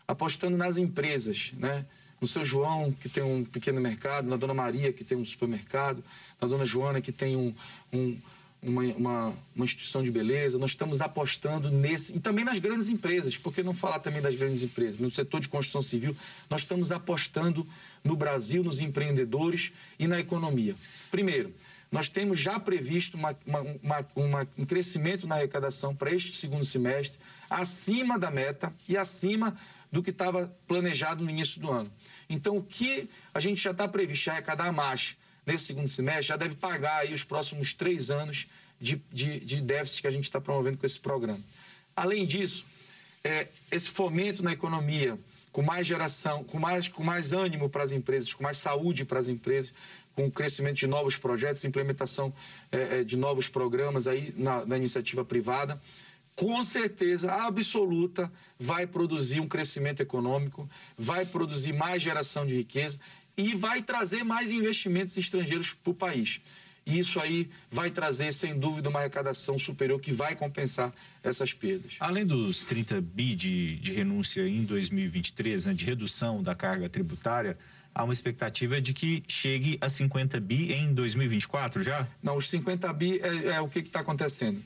apostando 0.08 0.58
nas 0.58 0.78
empresas, 0.78 1.54
né? 1.58 1.86
No 2.22 2.28
seu 2.28 2.46
João, 2.46 2.92
que 2.94 3.10
tem 3.10 3.22
um 3.22 3.44
pequeno 3.44 3.82
mercado, 3.82 4.30
na 4.30 4.38
Dona 4.38 4.54
Maria, 4.54 4.94
que 4.94 5.04
tem 5.04 5.18
um 5.18 5.26
supermercado, 5.26 6.02
na 6.42 6.48
Dona 6.48 6.64
Joana, 6.64 7.02
que 7.02 7.12
tem 7.12 7.36
um, 7.36 7.54
um 7.92 8.18
uma, 8.64 8.82
uma, 8.84 9.38
uma, 9.56 9.66
instituição 9.66 10.02
de 10.02 10.10
beleza, 10.10 10.58
nós 10.58 10.72
estamos 10.72 11.02
apostando 11.02 11.70
nesse. 11.70 12.16
E 12.16 12.20
também 12.20 12.46
nas 12.46 12.60
grandes 12.60 12.88
empresas, 12.88 13.36
por 13.36 13.54
que 13.54 13.62
não 13.62 13.74
falar 13.74 14.00
também 14.00 14.22
das 14.22 14.36
grandes 14.36 14.62
empresas? 14.64 15.00
No 15.00 15.12
setor 15.12 15.42
de 15.42 15.50
construção 15.50 15.82
civil, 15.82 16.16
nós 16.50 16.62
estamos 16.62 16.92
apostando 16.92 17.68
no 18.04 18.16
Brasil, 18.16 18.64
nos 18.64 18.80
empreendedores 18.80 19.72
e 20.00 20.08
na 20.08 20.20
economia. 20.20 20.76
Primeiro, 21.12 21.54
nós 21.94 22.10
temos 22.10 22.40
já 22.40 22.60
previsto 22.60 23.16
uma, 23.16 23.38
uma, 23.46 24.08
uma, 24.16 24.48
um 24.58 24.66
crescimento 24.66 25.28
na 25.28 25.36
arrecadação 25.36 25.96
para 25.96 26.12
este 26.12 26.36
segundo 26.36 26.66
semestre, 26.66 27.20
acima 27.48 28.18
da 28.18 28.32
meta 28.32 28.74
e 28.90 28.98
acima 28.98 29.56
do 29.92 30.02
que 30.02 30.10
estava 30.10 30.52
planejado 30.68 31.24
no 31.24 31.30
início 31.30 31.62
do 31.62 31.72
ano. 31.72 31.92
Então, 32.28 32.58
o 32.58 32.64
que 32.64 33.08
a 33.32 33.40
gente 33.40 33.62
já 33.62 33.70
está 33.70 33.88
previsto 33.88 34.32
arrecadar 34.32 34.72
mais 34.72 35.16
nesse 35.46 35.66
segundo 35.66 35.88
semestre 35.88 36.24
já 36.24 36.36
deve 36.36 36.56
pagar 36.56 37.02
aí 37.02 37.14
os 37.14 37.24
próximos 37.24 37.74
três 37.74 38.10
anos 38.10 38.48
de, 38.82 39.00
de, 39.12 39.40
de 39.42 39.62
déficit 39.62 40.02
que 40.02 40.08
a 40.08 40.12
gente 40.12 40.24
está 40.24 40.42
promovendo 40.42 40.80
com 40.80 40.88
esse 40.88 41.00
programa. 41.00 41.40
Além 41.96 42.26
disso, 42.26 42.66
é, 43.24 43.50
esse 43.70 43.92
fomento 43.92 44.42
na 44.42 44.52
economia, 44.52 45.16
com 45.52 45.62
mais 45.62 45.86
geração, 45.86 46.44
com 46.44 46.58
mais, 46.58 46.88
com 46.88 47.04
mais 47.04 47.34
ânimo 47.34 47.70
para 47.70 47.84
as 47.84 47.92
empresas, 47.92 48.34
com 48.34 48.42
mais 48.42 48.58
saúde 48.58 49.06
para 49.06 49.20
as 49.20 49.28
empresas, 49.28 49.72
com 50.16 50.28
o 50.28 50.32
crescimento 50.32 50.78
de 50.78 50.88
novos 50.88 51.18
projetos, 51.18 51.64
implementação 51.64 52.34
é, 52.72 53.00
é, 53.00 53.04
de 53.04 53.18
novos 53.18 53.48
programas 53.48 54.08
aí 54.08 54.34
na, 54.38 54.66
na 54.66 54.78
iniciativa 54.78 55.26
privada, 55.26 55.80
com 56.36 56.64
certeza 56.64 57.32
absoluta 57.32 58.32
vai 58.60 58.88
produzir 58.88 59.40
um 59.40 59.48
crescimento 59.48 60.02
econômico, 60.02 60.70
vai 60.98 61.26
produzir 61.26 61.74
mais 61.74 62.02
geração 62.02 62.46
de 62.46 62.56
riqueza 62.56 63.00
e 63.38 63.56
vai 63.56 63.82
trazer 63.82 64.24
mais 64.24 64.52
investimentos 64.52 65.18
estrangeiros 65.18 65.74
para 65.74 65.92
o 65.92 65.94
país. 65.94 66.42
E 66.86 67.00
isso 67.00 67.20
aí 67.20 67.50
vai 67.72 67.90
trazer, 67.90 68.34
sem 68.34 68.60
dúvida, 68.60 68.90
uma 68.90 69.00
arrecadação 69.00 69.58
superior 69.58 70.00
que 70.00 70.12
vai 70.12 70.36
compensar 70.36 70.94
essas 71.24 71.54
perdas. 71.54 71.94
Além 72.00 72.26
dos 72.26 72.64
30 72.64 73.00
bi 73.00 73.36
de, 73.36 73.78
de 73.78 73.94
renúncia 73.94 74.46
em 74.48 74.64
2023, 74.64 75.68
né, 75.68 75.74
de 75.74 75.86
redução 75.86 76.44
da 76.44 76.54
carga 76.54 76.90
tributária, 76.90 77.58
há 77.94 78.04
uma 78.04 78.14
expectativa 78.14 78.82
de 78.82 78.94
que 78.94 79.24
chegue 79.28 79.78
a 79.82 79.90
50 79.90 80.40
bi 80.40 80.72
em 80.74 80.94
2024 80.94 81.84
já? 81.84 82.08
Não, 82.22 82.38
os 82.38 82.50
50 82.50 82.92
bi 82.94 83.20
é, 83.20 83.56
é 83.56 83.62
o 83.62 83.68
que 83.68 83.80
está 83.80 84.00
acontecendo 84.00 84.62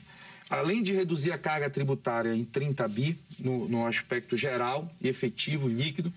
além 0.50 0.82
de 0.82 0.94
reduzir 0.94 1.32
a 1.32 1.38
carga 1.38 1.68
tributária 1.68 2.34
em 2.34 2.44
30 2.44 2.88
bi, 2.88 3.18
no, 3.38 3.68
no 3.68 3.86
aspecto 3.86 4.36
geral 4.36 4.90
e 5.00 5.08
efetivo, 5.08 5.68
líquido, 5.68 6.12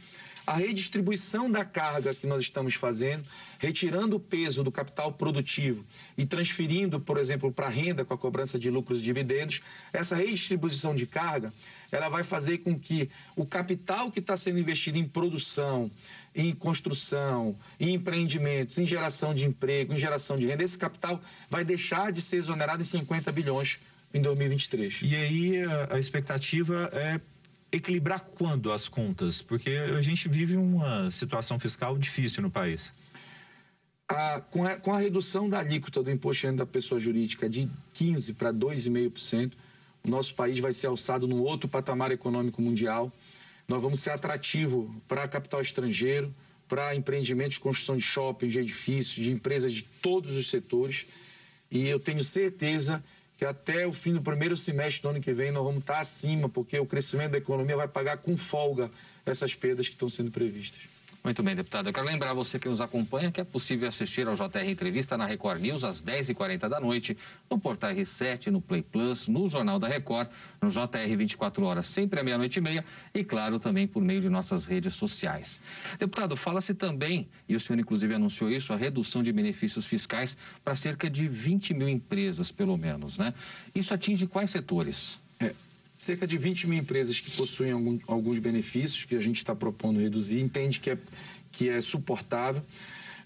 a 0.46 0.56
redistribuição 0.56 1.50
da 1.50 1.64
carga 1.64 2.16
que 2.16 2.26
nós 2.26 2.42
estamos 2.42 2.74
fazendo, 2.74 3.24
retirando 3.60 4.16
o 4.16 4.20
peso 4.20 4.64
do 4.64 4.72
capital 4.72 5.14
produtivo 5.14 5.86
e 6.18 6.26
transferindo, 6.26 7.00
por 7.00 7.18
exemplo, 7.18 7.52
para 7.52 7.68
a 7.68 7.70
renda 7.70 8.04
com 8.04 8.14
a 8.14 8.18
cobrança 8.18 8.58
de 8.58 8.70
lucros 8.70 9.00
e 9.00 9.04
dividendos, 9.04 9.62
essa 9.94 10.16
redistribuição 10.16 10.96
de 10.96 11.06
carga, 11.06 11.54
ela 11.92 12.10
vai 12.10 12.24
fazer 12.24 12.60
com 12.60 12.78
que 12.78 13.10
o 13.36 13.46
capital 13.46 14.12
que 14.12 14.20
está 14.20 14.36
sendo 14.36 14.60
investido 14.60 14.98
em 14.98 15.08
produção, 15.08 15.92
em 16.34 16.54
construção, 16.54 17.58
em 17.80 17.96
empreendimentos, 17.96 18.78
em 18.78 18.86
geração 18.86 19.34
de 19.34 19.46
emprego, 19.46 19.94
em 19.94 19.98
geração 19.98 20.38
de 20.38 20.46
renda, 20.46 20.64
esse 20.64 20.78
capital 20.78 21.22
vai 21.50 21.64
deixar 21.64 22.12
de 22.12 22.22
ser 22.22 22.38
exonerado 22.38 22.82
em 22.82 22.86
50 22.86 23.32
bilhões 23.32 23.80
em 24.14 24.22
2023. 24.22 25.00
E 25.04 25.16
aí 25.16 25.64
a, 25.64 25.96
a 25.96 26.00
expectativa 26.00 26.90
é 26.94 27.20
equilibrar 27.72 28.22
quando 28.22 28.72
as 28.72 28.88
contas? 28.88 29.42
Porque 29.42 29.70
a 29.70 30.02
gente 30.02 30.28
vive 30.28 30.58
uma 30.58 31.10
situação 31.10 31.58
fiscal 31.58 31.98
difícil 31.98 32.44
no 32.44 32.52
país. 32.52 32.92
A, 34.08 34.42
com, 34.42 34.66
a, 34.66 34.76
com, 34.76 34.94
a, 34.94 35.00
redução 35.00 35.48
da 35.48 35.60
alíquota 35.60 36.04
do 36.04 36.12
imposto 36.12 36.42
de 36.42 36.48
renda 36.48 36.66
da 36.66 36.66
pessoa 36.66 37.00
jurídica 37.00 37.50
de 37.50 37.70
15% 37.96 38.36
para 38.36 38.54
2,5%, 38.54 39.54
o 40.04 40.10
nosso 40.10 40.36
país 40.36 40.60
vai 40.60 40.74
ser 40.74 40.88
alçado 40.88 41.28
num 41.28 41.42
outro 41.42 41.70
patamar 41.70 42.12
econômico 42.12 42.62
mundial. 42.62 43.12
Nós 43.68 43.82
vamos 43.82 44.00
ser 44.00 44.12
atrativo 44.12 44.94
para 45.08 45.28
capital 45.28 45.62
estrangeiro, 45.62 46.34
para 46.68 46.96
empreendimentos 46.96 47.58
construção 47.58 47.98
de 47.98 48.04
shoppings, 48.04 48.54
de 48.54 48.60
edifícios, 48.60 49.26
de 49.26 49.32
empresas 49.32 49.74
de 49.74 49.84
todos 49.84 50.36
os 50.36 50.50
setores. 50.50 51.06
E 51.70 51.88
eu 51.88 52.00
tenho 52.00 52.24
certeza 52.24 53.04
que 53.38 53.46
até 53.46 53.88
o 53.88 53.92
fim 53.92 54.14
do 54.14 54.22
primeiro 54.22 54.56
semestre 54.56 55.02
do 55.02 55.10
ano 55.10 55.20
que 55.20 55.34
vem 55.34 55.52
nós 55.52 55.64
vamos 55.64 55.82
estar 55.82 56.00
acima, 56.00 56.48
porque 56.48 56.78
o 56.80 56.86
crescimento 56.86 57.32
da 57.32 57.40
economia 57.40 57.76
vai 57.76 57.88
pagar 57.88 58.18
com 58.18 58.38
folga 58.38 58.92
essas 59.26 59.56
perdas 59.56 59.88
que 59.88 59.96
estão 59.96 60.10
sendo 60.10 60.32
previstas. 60.32 60.82
Muito 61.24 61.44
bem, 61.44 61.56
deputado. 61.56 61.88
Eu 61.88 61.94
quero 61.94 62.08
lembrar 62.08 62.34
você 62.34 62.58
que 62.58 62.68
nos 62.68 62.82
acompanha 62.82 63.32
que 63.32 63.40
é 63.40 63.44
possível 63.44 63.88
assistir 63.88 64.28
ao 64.28 64.34
JR 64.34 64.68
Entrevista 64.68 65.16
na 65.16 65.24
Record 65.24 65.62
News 65.62 65.84
às 65.84 66.02
10h40 66.02 66.68
da 66.68 66.80
noite, 66.80 67.16
no 67.48 67.60
Portal 67.60 67.92
R7, 67.92 68.48
no 68.48 68.60
Play 68.60 68.82
Plus, 68.82 69.28
no 69.28 69.48
Jornal 69.48 69.78
da 69.78 69.88
Record, 69.88 70.30
no 70.60 70.72
JR 70.72 71.16
24 71.16 71.64
horas, 71.64 71.86
sempre 71.86 72.20
à 72.20 72.24
meia-noite 72.24 72.58
e 72.58 72.62
meia 72.62 72.84
e, 73.14 73.24
claro, 73.24 73.60
também 73.60 73.86
por 73.86 74.02
meio 74.02 74.20
de 74.20 74.30
nossas 74.30 74.66
redes 74.66 74.96
sociais. 74.96 75.60
Deputado, 76.00 76.36
fala-se 76.36 76.74
também, 76.74 77.30
e 77.48 77.56
o 77.56 77.60
senhor 77.60 77.80
inclusive 77.80 78.16
anunciou 78.16 78.50
isso, 78.50 78.74
a 78.74 78.76
redução 78.76 79.22
de 79.22 79.32
benefícios 79.32 79.86
fiscais 79.86 80.36
para 80.64 80.76
cerca 80.76 81.08
de 81.08 81.28
20 81.28 81.76
mil 81.76 81.88
empresas, 81.88 82.52
pelo 82.52 82.76
menos, 82.76 83.20
né? 83.20 83.32
Isso 83.76 83.94
atinge 83.94 84.26
quais 84.26 84.50
setores? 84.50 85.21
Cerca 86.02 86.26
de 86.26 86.36
20 86.36 86.66
mil 86.66 86.80
empresas 86.80 87.20
que 87.20 87.30
possuem 87.30 87.74
algum, 87.74 88.00
alguns 88.08 88.40
benefícios 88.40 89.06
que 89.06 89.16
a 89.16 89.22
gente 89.22 89.36
está 89.36 89.54
propondo 89.54 90.00
reduzir, 90.00 90.40
entende 90.40 90.80
que 90.80 90.90
é, 90.90 90.98
que 91.52 91.70
é 91.70 91.80
suportável, 91.80 92.60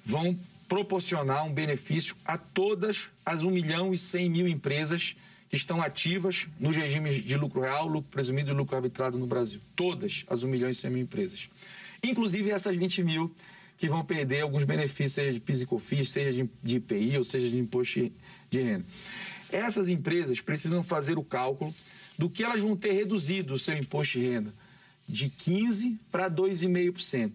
vão 0.06 0.38
proporcionar 0.68 1.46
um 1.46 1.54
benefício 1.54 2.18
a 2.26 2.38
todas 2.38 3.10
as 3.26 3.44
1 3.44 3.50
milhão 3.50 3.94
e 3.94 3.98
100 3.98 4.30
mil 4.30 4.46
empresas 4.46 5.16
que 5.50 5.56
estão 5.56 5.82
ativas 5.82 6.48
nos 6.60 6.76
regimes 6.76 7.24
de 7.24 7.38
lucro 7.38 7.62
real, 7.62 7.88
lucro 7.88 8.12
presumido 8.12 8.52
e 8.52 8.54
lucro 8.54 8.76
arbitrado 8.76 9.18
no 9.18 9.26
Brasil. 9.26 9.62
Todas 9.74 10.26
as 10.28 10.44
1 10.44 10.48
milhão 10.50 10.70
e 10.70 10.76
100 10.76 10.92
mil 10.92 11.02
empresas. 11.02 11.48
Inclusive 12.04 12.52
essas 12.52 12.76
20 12.76 13.04
mil 13.04 13.34
que 13.78 13.88
vão 13.88 14.04
perder 14.04 14.42
alguns 14.42 14.66
benefícios, 14.66 15.14
seja 15.14 15.32
de 15.32 15.40
PIS 15.40 15.62
e 15.62 15.66
COFINS, 15.66 16.10
seja 16.10 16.46
de, 16.62 16.76
IPI 16.76 17.20
ou 17.20 17.24
seja 17.24 17.50
de 17.50 17.58
imposto 17.58 18.12
de 18.50 18.62
renda. 18.62 18.86
Essas 19.50 19.88
empresas 19.88 20.42
precisam 20.42 20.84
fazer 20.84 21.18
o 21.18 21.24
cálculo 21.24 21.74
do 22.18 22.30
que 22.30 22.44
elas 22.44 22.62
vão 22.62 22.76
ter 22.76 22.92
reduzido 22.92 23.54
o 23.54 23.60
seu 23.60 23.78
imposto 23.78 24.20
de 24.20 24.26
renda 24.26 24.54
de 25.08 25.30
15% 25.30 25.98
para 26.12 26.30
2,5%. 26.30 27.34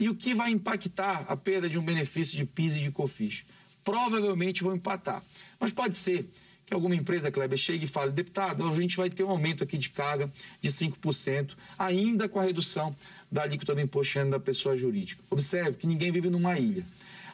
E 0.00 0.08
o 0.08 0.14
que 0.14 0.34
vai 0.34 0.50
impactar 0.50 1.24
a 1.28 1.36
perda 1.36 1.68
de 1.68 1.78
um 1.78 1.82
benefício 1.82 2.36
de 2.36 2.44
PIS 2.44 2.76
e 2.76 2.80
de 2.80 2.90
COFIS? 2.90 3.42
Provavelmente 3.84 4.62
vão 4.62 4.76
empatar. 4.76 5.22
Mas 5.58 5.72
pode 5.72 5.96
ser 5.96 6.28
que 6.64 6.74
alguma 6.74 6.94
empresa, 6.94 7.30
Kleber, 7.32 7.58
chegue 7.58 7.86
e 7.86 7.88
fale, 7.88 8.12
deputado, 8.12 8.68
a 8.68 8.74
gente 8.74 8.96
vai 8.96 9.08
ter 9.08 9.24
um 9.24 9.30
aumento 9.30 9.64
aqui 9.64 9.78
de 9.78 9.88
carga 9.88 10.30
de 10.60 10.68
5%, 10.68 11.56
ainda 11.78 12.28
com 12.28 12.38
a 12.38 12.42
redução 12.42 12.94
da 13.32 13.42
alíquota 13.42 13.74
do 13.74 13.80
imposto 13.80 14.12
de 14.12 14.18
renda 14.18 14.32
da 14.32 14.40
pessoa 14.40 14.76
jurídica. 14.76 15.24
Observe 15.30 15.78
que 15.78 15.86
ninguém 15.86 16.12
vive 16.12 16.28
numa 16.28 16.58
ilha. 16.58 16.84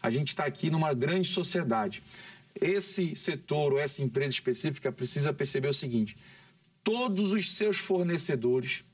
A 0.01 0.09
gente 0.09 0.29
está 0.29 0.45
aqui 0.45 0.71
numa 0.71 0.95
grande 0.95 1.29
sociedade. 1.29 2.01
Esse 2.59 3.17
setor 3.17 3.73
ou 3.73 3.79
essa 3.79 4.03
empresa 4.03 4.31
específica 4.35 4.93
precisa 4.93 5.33
perceber 5.33 5.69
o 5.69 5.73
seguinte: 5.73 6.17
todos 6.85 7.33
os 7.33 7.53
seus 7.53 7.79
fornecedores 7.79 8.85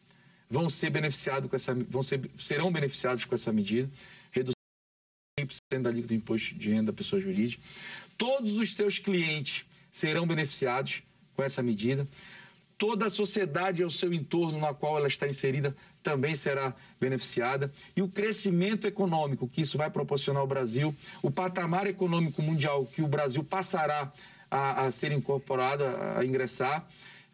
vão 0.49 0.69
ser 0.69 0.91
beneficiados 0.91 1.51
com 1.51 1.57
essa, 1.57 1.75
vão 1.75 2.03
ser, 2.03 2.31
serão 2.39 2.73
beneficiados 2.73 3.25
com 3.25 3.35
essa 3.35 3.53
medida, 3.53 3.91
redução 4.31 4.55
de 5.39 5.79
da 5.79 5.91
alíquota 5.91 6.15
do 6.15 6.15
imposto 6.15 6.55
de 6.55 6.71
renda 6.71 6.93
da 6.93 6.97
pessoa 6.97 7.21
jurídica. 7.21 7.63
Todos 8.17 8.59
os 8.59 8.75
seus 8.75 8.99
clientes 8.99 9.65
serão 9.91 10.27
beneficiados 10.27 11.03
com 11.35 11.43
essa 11.43 11.63
medida. 11.63 12.07
Toda 12.77 13.07
a 13.07 13.11
sociedade 13.11 13.83
ao 13.83 13.91
seu 13.91 14.13
entorno 14.13 14.59
na 14.59 14.73
qual 14.73 14.97
ela 14.97 15.07
está 15.07 15.27
inserida 15.27 15.77
também 16.03 16.35
será 16.35 16.75
beneficiada. 16.99 17.71
E 17.95 18.03
o 18.03 18.09
crescimento 18.09 18.87
econômico 18.87 19.49
que 19.49 19.61
isso 19.61 19.77
vai 19.77 19.91
proporcionar 19.91 20.41
ao 20.41 20.47
Brasil, 20.47 20.95
o 21.23 21.31
patamar 21.31 21.87
econômico 21.87 22.43
mundial 22.43 22.87
que 22.87 23.03
o 23.03 23.09
Brasil 23.09 23.45
passará 23.45 24.11
a, 24.51 24.87
a 24.87 24.91
ser 24.91 25.13
incorporado, 25.13 25.85
a, 25.85 26.21
a 26.21 26.25
ingressar, 26.25 26.87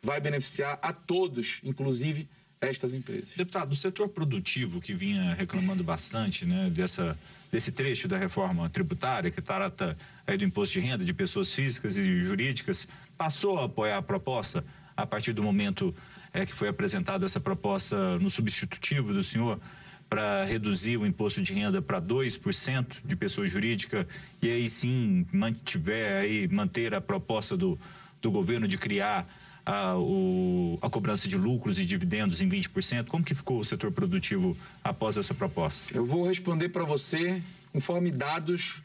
vai 0.03 0.21
beneficiar 0.21 0.79
a 0.83 0.93
todos, 0.93 1.61
inclusive 1.63 2.29
estas 2.61 2.93
empresas. 2.93 3.29
Deputado, 3.37 3.73
o 3.73 3.77
setor 3.77 4.09
produtivo 4.09 4.81
que 4.81 4.95
vinha 4.95 5.35
reclamando 5.35 5.85
bastante 5.85 6.47
né, 6.47 6.71
dessa, 6.71 7.19
desse 7.51 7.71
trecho 7.71 8.09
da 8.09 8.17
reforma 8.17 8.69
tributária, 8.71 9.31
que 9.31 9.43
trata 9.43 9.97
aí 10.27 10.39
do 10.39 10.45
imposto 10.45 10.81
de 10.81 10.87
renda 10.87 11.05
de 11.05 11.13
pessoas 11.13 11.53
físicas 11.53 11.97
e 11.97 12.19
jurídicas, 12.21 12.89
passou 13.17 13.59
a 13.59 13.65
apoiar 13.65 13.99
a 13.99 14.03
proposta 14.03 14.65
a 14.97 15.07
partir 15.07 15.33
do 15.33 15.43
momento 15.43 15.95
é, 16.33 16.47
que 16.47 16.53
foi 16.53 16.69
apresentada 16.69 17.27
essa 17.27 17.41
proposta 17.41 18.19
no 18.19 18.31
substitutivo 18.31 19.13
do 19.13 19.23
senhor 19.23 19.61
para 20.09 20.45
reduzir 20.45 20.97
o 20.97 21.07
imposto 21.07 21.43
de 21.43 21.53
renda 21.53 21.83
para 21.83 22.01
2% 22.01 22.99
de 23.05 23.17
pessoa 23.17 23.47
jurídica 23.47 24.07
e 24.41 24.49
aí 24.49 24.69
sim 24.69 25.27
mantiver 25.33 26.23
aí 26.23 26.49
manter 26.49 26.95
a 26.95 27.01
proposta 27.01 27.57
do, 27.57 27.79
do 28.23 28.31
governo 28.31 28.69
de 28.69 28.79
criar 28.79 29.27
a, 29.67 29.99
o, 29.99 30.79
a 30.81 30.89
cobrança 30.89 31.27
de 31.27 31.37
lucros 31.37 31.81
e 31.81 31.85
dividendos 31.85 32.41
em 32.41 32.49
20%. 32.49 33.09
Como 33.09 33.25
que 33.25 33.35
ficou 33.35 33.59
o 33.59 33.65
setor 33.65 33.91
produtivo 33.91 34.57
após 34.83 35.17
essa 35.17 35.35
proposta? 35.35 35.93
Eu 35.93 36.07
vou 36.07 36.27
responder 36.27 36.69
para 36.69 36.85
você 36.85 37.43
conforme 37.73 38.13
dados 38.13 38.81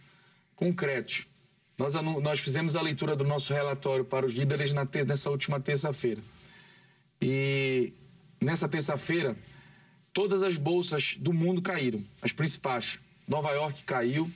concretos. 0.55 1.25
Nós, 1.77 1.93
nós 1.93 2.39
fizemos 2.39 2.75
a 2.75 2.81
leitura 2.81 3.15
do 3.15 3.23
nosso 3.23 3.53
relatório 3.53 4.03
para 4.03 4.25
os 4.25 4.33
líderes 4.33 4.73
na, 4.73 4.87
nessa 5.05 5.29
última 5.29 5.59
terça-feira. 5.59 6.21
E 7.21 7.93
nessa 8.39 8.67
terça-feira, 8.67 9.37
todas 10.11 10.41
as 10.41 10.57
bolsas 10.57 11.15
do 11.19 11.31
mundo 11.31 11.61
caíram, 11.61 12.03
as 12.21 12.31
principais. 12.31 12.99
Nova 13.27 13.51
York 13.51 13.83
caiu, 13.83 14.29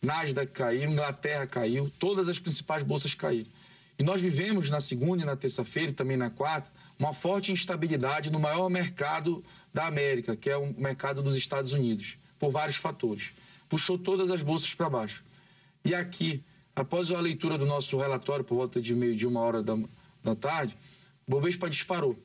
Nasdaq 0.00 0.52
caiu, 0.52 0.90
Inglaterra 0.90 1.46
caiu, 1.46 1.92
todas 1.98 2.28
as 2.28 2.38
principais 2.38 2.82
bolsas 2.82 3.14
caíram. 3.14 3.50
E 3.98 4.02
nós 4.02 4.20
vivemos 4.20 4.68
na 4.68 4.78
segunda 4.78 5.22
e 5.22 5.26
na 5.26 5.36
terça-feira 5.36 5.90
e 5.90 5.94
também 5.94 6.16
na 6.16 6.28
quarta 6.28 6.70
uma 6.98 7.14
forte 7.14 7.50
instabilidade 7.50 8.30
no 8.30 8.38
maior 8.38 8.68
mercado 8.68 9.42
da 9.72 9.86
América, 9.86 10.36
que 10.36 10.50
é 10.50 10.56
o 10.56 10.74
mercado 10.78 11.22
dos 11.22 11.34
Estados 11.34 11.72
Unidos, 11.72 12.18
por 12.38 12.50
vários 12.50 12.76
fatores. 12.76 13.32
Puxou 13.68 13.98
todas 13.98 14.30
as 14.30 14.42
bolsas 14.42 14.72
para 14.74 14.90
baixo. 14.90 15.24
E 15.84 15.94
aqui, 15.94 16.42
após 16.74 17.10
a 17.10 17.20
leitura 17.20 17.56
do 17.56 17.64
nosso 17.64 17.96
relatório, 17.96 18.44
por 18.44 18.56
volta 18.56 18.80
de 18.80 18.94
meio 18.94 19.16
de 19.16 19.26
uma 19.26 19.40
hora 19.40 19.62
da, 19.62 19.76
da 20.22 20.34
tarde, 20.34 20.76
o 21.26 21.30
Bovespa 21.30 21.70
disparou. 21.70 22.18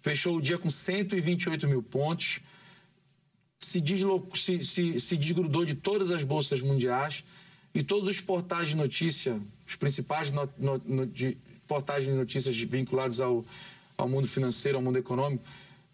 Fechou 0.00 0.36
o 0.36 0.40
dia 0.40 0.56
com 0.56 0.70
128 0.70 1.68
mil 1.68 1.82
pontos, 1.82 2.40
se, 3.58 3.80
deslocou, 3.80 4.34
se, 4.34 4.62
se, 4.62 4.98
se 4.98 5.16
desgrudou 5.16 5.66
de 5.66 5.74
todas 5.74 6.10
as 6.10 6.24
bolsas 6.24 6.62
mundiais 6.62 7.22
e 7.74 7.82
todos 7.82 8.08
os 8.08 8.20
portais 8.20 8.70
de 8.70 8.76
notícia, 8.76 9.40
os 9.70 9.76
principais 9.76 10.32
no, 10.32 10.48
no, 10.58 10.82
no, 10.84 11.06
de, 11.06 11.36
de 12.02 12.10
notícias 12.10 12.58
vinculados 12.58 13.20
ao, 13.20 13.44
ao 13.96 14.08
mundo 14.08 14.26
financeiro, 14.26 14.76
ao 14.76 14.82
mundo 14.82 14.98
econômico, 14.98 15.44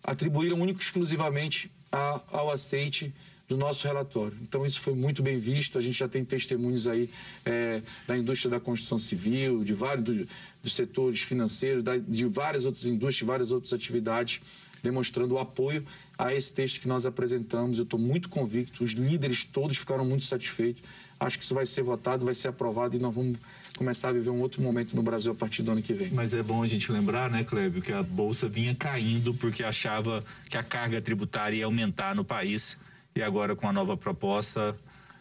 atribuíram 0.03 0.59
único 0.59 0.81
exclusivamente 0.81 1.71
a, 1.93 2.21
ao 2.33 2.51
aceite 2.51 3.13
do 3.47 3.57
nosso 3.57 3.87
relatório. 3.87 4.37
Então, 4.41 4.65
isso 4.65 4.81
foi 4.81 4.95
muito 4.95 5.23
bem 5.23 5.39
visto. 5.39 5.79
A 5.79 5.83
gente 5.83 5.99
já 5.99 6.09
tem 6.09 6.25
testemunhos 6.25 6.87
aí 6.87 7.09
é, 7.45 7.83
da 8.07 8.17
indústria 8.17 8.51
da 8.51 8.59
construção 8.59 8.99
civil, 8.99 9.63
de 9.63 9.75
vários 9.75 10.05
do, 10.05 10.29
dos 10.63 10.75
setores 10.75 11.21
financeiros, 11.21 11.85
de 12.09 12.25
várias 12.27 12.65
outras 12.65 12.87
indústrias, 12.87 13.27
várias 13.27 13.51
outras 13.53 13.75
atividades, 13.75 14.41
demonstrando 14.87 15.35
o 15.35 15.39
apoio 15.39 15.85
a 16.17 16.33
esse 16.33 16.53
texto 16.53 16.81
que 16.81 16.89
nós 16.89 17.05
apresentamos. 17.05 17.79
Eu 17.79 17.85
estou 17.85 17.99
muito 17.99 18.29
convicto, 18.29 18.85
os 18.85 18.93
líderes 18.93 19.43
todos 19.45 19.77
ficaram 19.77 20.05
muito 20.05 20.25
satisfeitos. 20.25 20.83
Acho 21.19 21.37
que 21.37 21.45
isso 21.45 21.55
vai 21.55 21.67
ser 21.67 21.83
votado, 21.83 22.25
vai 22.25 22.35
ser 22.35 22.49
aprovado 22.49 22.97
e 22.97 22.99
nós 23.01 23.15
vamos 23.15 23.39
começar 23.77 24.11
a 24.11 24.13
viver 24.13 24.31
um 24.31 24.41
outro 24.41 24.63
momento 24.63 24.95
no 24.95 25.03
Brasil 25.03 25.33
a 25.33 25.35
partir 25.35 25.63
do 25.63 25.73
ano 25.73 25.83
que 25.83 25.93
vem. 25.93 26.11
Mas 26.13 26.33
é 26.33 26.43
bom 26.43 26.63
a 26.63 26.67
gente 26.67 26.91
lembrar, 26.93 27.31
né, 27.31 27.43
Clébio, 27.43 27.83
que 27.83 27.93
a 27.93 28.03
Bolsa 28.03 28.49
vinha 28.49 28.75
caindo 28.75 29.35
porque 29.35 29.65
achava 29.65 30.25
que 30.49 30.57
a 30.57 30.63
carga 30.63 31.01
tributária 31.01 31.57
ia 31.57 31.65
aumentar 31.65 32.15
no 32.15 32.25
país 32.25 32.79
e 33.15 33.23
agora 33.23 33.57
com 33.57 33.69
a 33.69 33.73
nova 33.73 33.97
proposta 33.97 34.77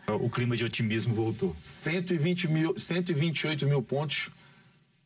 o 0.08 0.30
clima 0.30 0.56
de 0.56 0.64
otimismo 0.64 1.16
voltou. 1.16 1.56
120 1.60 2.48
mil, 2.48 2.78
128 2.78 3.66
mil 3.66 3.82
pontos 3.82 4.30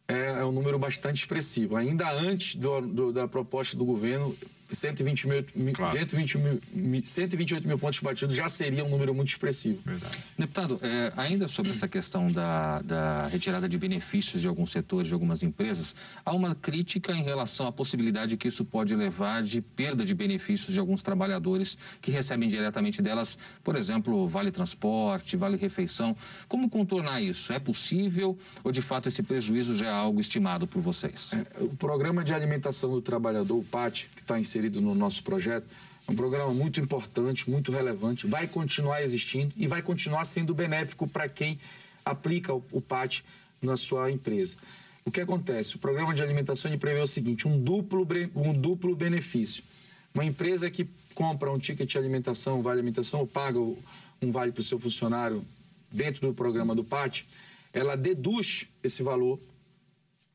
é 0.09 0.43
um 0.43 0.51
número 0.51 0.79
bastante 0.79 1.17
expressivo. 1.17 1.75
Ainda 1.75 2.11
antes 2.11 2.55
do, 2.55 2.81
do, 2.81 3.13
da 3.13 3.27
proposta 3.27 3.77
do 3.77 3.85
governo, 3.85 4.35
120 4.71 5.27
mil, 5.27 5.45
claro. 5.73 5.97
120 5.97 6.37
mil, 6.37 6.59
128 7.03 7.67
mil 7.67 7.77
pontos 7.79 7.99
batidos 7.99 8.35
já 8.35 8.47
seria 8.47 8.85
um 8.85 8.89
número 8.89 9.13
muito 9.13 9.29
expressivo. 9.29 9.79
Verdade. 9.83 10.23
Deputado, 10.37 10.79
é, 10.81 11.11
ainda 11.17 11.47
sobre 11.47 11.71
essa 11.71 11.87
questão 11.87 12.27
da, 12.27 12.81
da, 12.81 13.27
retirada 13.27 13.67
de 13.67 13.77
benefícios 13.77 14.41
de 14.41 14.47
alguns 14.47 14.71
setores, 14.71 15.07
de 15.07 15.13
algumas 15.13 15.43
empresas, 15.43 15.95
há 16.23 16.33
uma 16.33 16.55
crítica 16.55 17.11
em 17.13 17.23
relação 17.23 17.67
à 17.67 17.71
possibilidade 17.71 18.37
que 18.37 18.47
isso 18.47 18.63
pode 18.63 18.95
levar 18.95 19.41
de 19.43 19.61
perda 19.61 20.05
de 20.05 20.13
benefícios 20.13 20.73
de 20.73 20.79
alguns 20.79 21.01
trabalhadores 21.01 21.77
que 22.01 22.11
recebem 22.11 22.47
diretamente 22.47 23.01
delas, 23.01 23.37
por 23.63 23.75
exemplo, 23.75 24.27
vale 24.27 24.51
transporte, 24.51 25.35
vale 25.35 25.57
refeição. 25.57 26.15
Como 26.47 26.69
contornar 26.69 27.21
isso? 27.21 27.51
É 27.51 27.59
possível 27.59 28.37
ou 28.63 28.71
de 28.71 28.81
fato 28.81 29.09
esse 29.09 29.23
prejuízo 29.23 29.75
já 29.75 29.87
é 29.87 29.91
algo 29.91 30.19
estimado 30.19 30.67
por 30.67 30.81
vocês? 30.81 31.31
É, 31.33 31.63
o 31.63 31.69
programa 31.69 32.23
de 32.23 32.33
alimentação 32.33 32.91
do 32.91 33.01
trabalhador, 33.01 33.57
o 33.57 33.63
PAT, 33.63 34.05
que 34.15 34.21
está 34.21 34.39
inserido 34.39 34.58
inserido 34.59 34.81
no 34.81 34.93
nosso 34.93 35.23
projeto. 35.23 35.65
É 36.07 36.11
um 36.11 36.15
programa 36.15 36.51
muito 36.53 36.79
importante, 36.79 37.49
muito 37.49 37.71
relevante, 37.71 38.27
vai 38.27 38.47
continuar 38.47 39.01
existindo 39.01 39.53
e 39.55 39.67
vai 39.67 39.81
continuar 39.81 40.25
sendo 40.25 40.53
benéfico 40.53 41.07
para 41.07 41.29
quem 41.29 41.57
aplica 42.03 42.53
o, 42.53 42.81
PAT 42.81 43.21
na 43.61 43.77
sua 43.77 44.11
empresa. 44.11 44.55
O 45.05 45.11
que 45.11 45.21
acontece? 45.21 45.75
O 45.75 45.79
programa 45.79 46.13
de 46.13 46.21
alimentação 46.21 46.75
prevê 46.77 46.99
o 46.99 47.07
seguinte: 47.07 47.47
um 47.47 47.59
duplo, 47.59 48.05
um 48.35 48.53
duplo 48.53 48.95
benefício. 48.95 49.63
Uma 50.13 50.25
empresa 50.25 50.69
que 50.69 50.87
compra 51.13 51.51
um 51.51 51.59
ticket 51.59 51.89
de 51.89 51.97
alimentação, 51.97 52.59
um 52.59 52.61
vale 52.61 52.79
alimentação, 52.79 53.21
ou 53.21 53.27
paga 53.27 53.59
um 53.59 54.31
vale 54.31 54.51
para 54.51 54.61
o 54.61 54.63
seu 54.63 54.79
funcionário 54.79 55.45
dentro 55.91 56.27
do 56.27 56.33
programa 56.33 56.75
do 56.75 56.83
PAT, 56.83 57.23
ela 57.71 57.95
deduz 57.95 58.65
esse 58.83 59.03
valor 59.03 59.39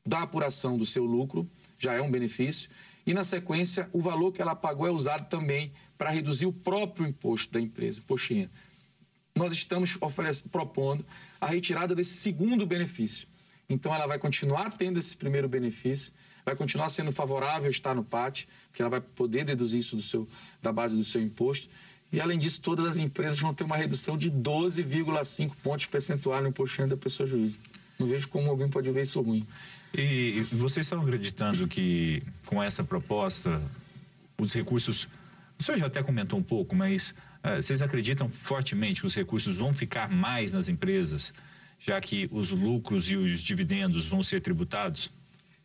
da 0.07 0.23
apuração 0.23 0.79
do 0.79 0.87
seu 0.87 1.05
lucro, 1.05 1.49
já 1.79 1.95
é 1.95 2.01
um 2.01 2.11
benefício, 2.11 2.71
e, 3.07 3.13
na 3.13 3.23
sequência, 3.23 3.89
o 3.93 4.01
valor 4.01 4.33
que 4.33 4.41
ela 4.41 4.55
pagou 4.55 4.87
é 4.87 4.91
usado 4.91 5.29
também 5.29 5.73
para 5.99 6.11
reduzir 6.11 6.47
o 6.47 6.53
próprio 6.53 7.07
imposto 7.07 7.53
da 7.53 7.61
empresa, 7.61 8.01
poxinha. 8.07 8.51
Nós 9.35 9.53
estamos 9.53 9.99
propondo 10.51 11.05
a 11.41 11.47
retirada 11.47 11.95
desse 11.95 12.15
segundo 12.15 12.67
benefício. 12.67 13.29
Então, 13.69 13.95
ela 13.95 14.07
vai 14.07 14.19
continuar 14.19 14.71
tendo 14.71 14.99
esse 14.99 15.17
primeiro 15.17 15.49
benefício, 15.49 16.13
vai 16.45 16.55
continuar 16.55 16.89
sendo 16.89 17.13
favorável 17.13 17.71
estar 17.71 17.95
no 17.95 18.05
PAT, 18.05 18.47
que 18.73 18.81
ela 18.81 18.91
vai 18.91 19.01
poder 19.01 19.45
deduzir 19.45 19.81
isso 19.81 19.97
do 19.97 20.03
seu, 20.03 20.29
da 20.63 20.73
base 20.73 20.97
do 20.97 21.05
seu 21.05 21.21
imposto. 21.21 21.69
E, 22.13 22.21
além 22.21 22.39
disso, 22.39 22.61
todas 22.61 22.87
as 22.87 22.97
empresas 22.97 23.39
vão 23.39 23.53
ter 23.53 23.65
uma 23.65 23.77
redução 23.77 24.17
de 24.17 24.31
12,5 24.31 25.53
pontos 25.63 25.87
percentuais 25.87 26.43
no 26.43 26.51
imposto 26.51 26.87
da 26.87 26.97
pessoa 26.97 27.29
jurídica. 27.29 27.63
Não 27.99 28.07
vejo 28.07 28.29
como 28.29 28.49
alguém 28.51 28.69
pode 28.69 28.91
ver 28.91 29.03
isso 29.03 29.21
ruim. 29.21 29.47
E 29.97 30.41
vocês 30.51 30.87
estão 30.87 31.01
acreditando 31.01 31.69
que 31.69 32.21
com 32.47 32.61
essa 32.61 32.83
proposta 32.83 33.63
os 34.37 34.53
recursos, 34.53 35.09
o 35.57 35.63
senhor 35.63 35.79
já 35.79 35.87
até 35.87 36.03
comentou 36.03 36.37
um 36.37 36.43
pouco, 36.43 36.75
mas 36.75 37.15
uh, 37.45 37.63
vocês 37.63 37.81
acreditam 37.81 38.29
fortemente 38.29 39.01
que 39.01 39.07
os 39.07 39.15
recursos 39.15 39.55
vão 39.55 39.73
ficar 39.73 40.11
mais 40.11 40.53
nas 40.53 40.69
empresas, 40.69 41.33
já 41.79 42.01
que 42.01 42.29
os 42.33 42.51
lucros 42.51 43.09
e 43.09 43.15
os 43.15 43.41
dividendos 43.41 44.09
vão 44.09 44.21
ser 44.21 44.41
tributados? 44.41 45.13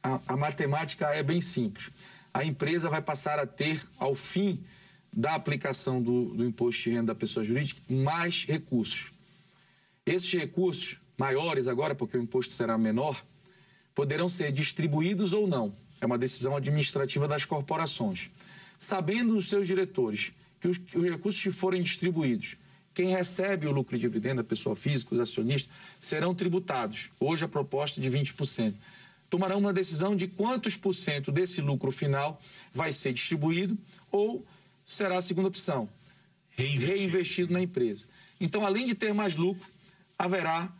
A, 0.04 0.20
a 0.28 0.38
matemática 0.38 1.08
é 1.08 1.24
bem 1.24 1.42
simples. 1.42 1.90
A 2.32 2.46
empresa 2.46 2.88
vai 2.88 3.02
passar 3.02 3.40
a 3.40 3.48
ter, 3.48 3.82
ao 3.98 4.14
fim 4.14 4.64
da 5.12 5.34
aplicação 5.34 6.00
do, 6.00 6.36
do 6.36 6.46
imposto 6.46 6.84
de 6.84 6.92
renda 6.92 7.08
da 7.08 7.16
pessoa 7.16 7.44
jurídica, 7.44 7.82
mais 7.92 8.46
recursos. 8.46 9.12
Esses 10.06 10.32
recursos 10.32 10.98
maiores 11.18 11.68
agora, 11.68 11.96
porque 11.96 12.16
o 12.16 12.22
imposto 12.22 12.54
será 12.54 12.78
menor, 12.78 13.24
poderão 13.94 14.30
ser 14.30 14.52
distribuídos 14.52 15.34
ou 15.34 15.48
não. 15.48 15.74
É 16.02 16.06
uma 16.06 16.18
decisão 16.18 16.56
administrativa 16.56 17.28
das 17.28 17.46
corporações. 17.46 18.30
Sabendo 18.80 19.36
os 19.36 19.50
seus 19.50 19.68
diretores 19.68 20.32
que 20.60 20.68
os, 20.68 20.78
que 20.78 20.98
os 20.98 21.04
recursos 21.04 21.42
que 21.42 21.52
forem 21.52 21.82
distribuídos, 21.82 22.56
quem 22.94 23.08
recebe 23.08 23.68
o 23.68 23.72
lucro 23.72 23.96
e 23.96 24.00
dividendo, 24.00 24.42
a 24.42 24.44
pessoa 24.44 24.76
física, 24.76 25.14
os 25.14 25.20
acionistas, 25.20 25.72
serão 26.00 26.36
tributados. 26.36 27.10
Hoje 27.20 27.46
a 27.46 27.48
proposta 27.48 28.00
é 28.00 28.04
de 28.04 28.10
20%. 28.10 28.74
Tomarão 29.30 29.60
uma 29.60 29.72
decisão 29.72 30.16
de 30.16 30.28
quantos 30.28 30.76
por 30.76 30.94
cento 30.94 31.32
desse 31.32 31.62
lucro 31.62 31.92
final 31.92 32.42
vai 32.74 32.92
ser 32.92 33.14
distribuído 33.14 33.78
ou 34.12 34.46
será 34.86 35.18
a 35.18 35.22
segunda 35.22 35.48
opção, 35.48 35.88
reinvestido, 36.50 36.98
reinvestido 36.98 37.54
na 37.54 37.62
empresa. 37.62 38.06
Então, 38.42 38.66
além 38.66 38.88
de 38.88 38.96
ter 38.96 39.14
mais 39.14 39.36
lucro, 39.36 39.66
haverá 40.18 40.74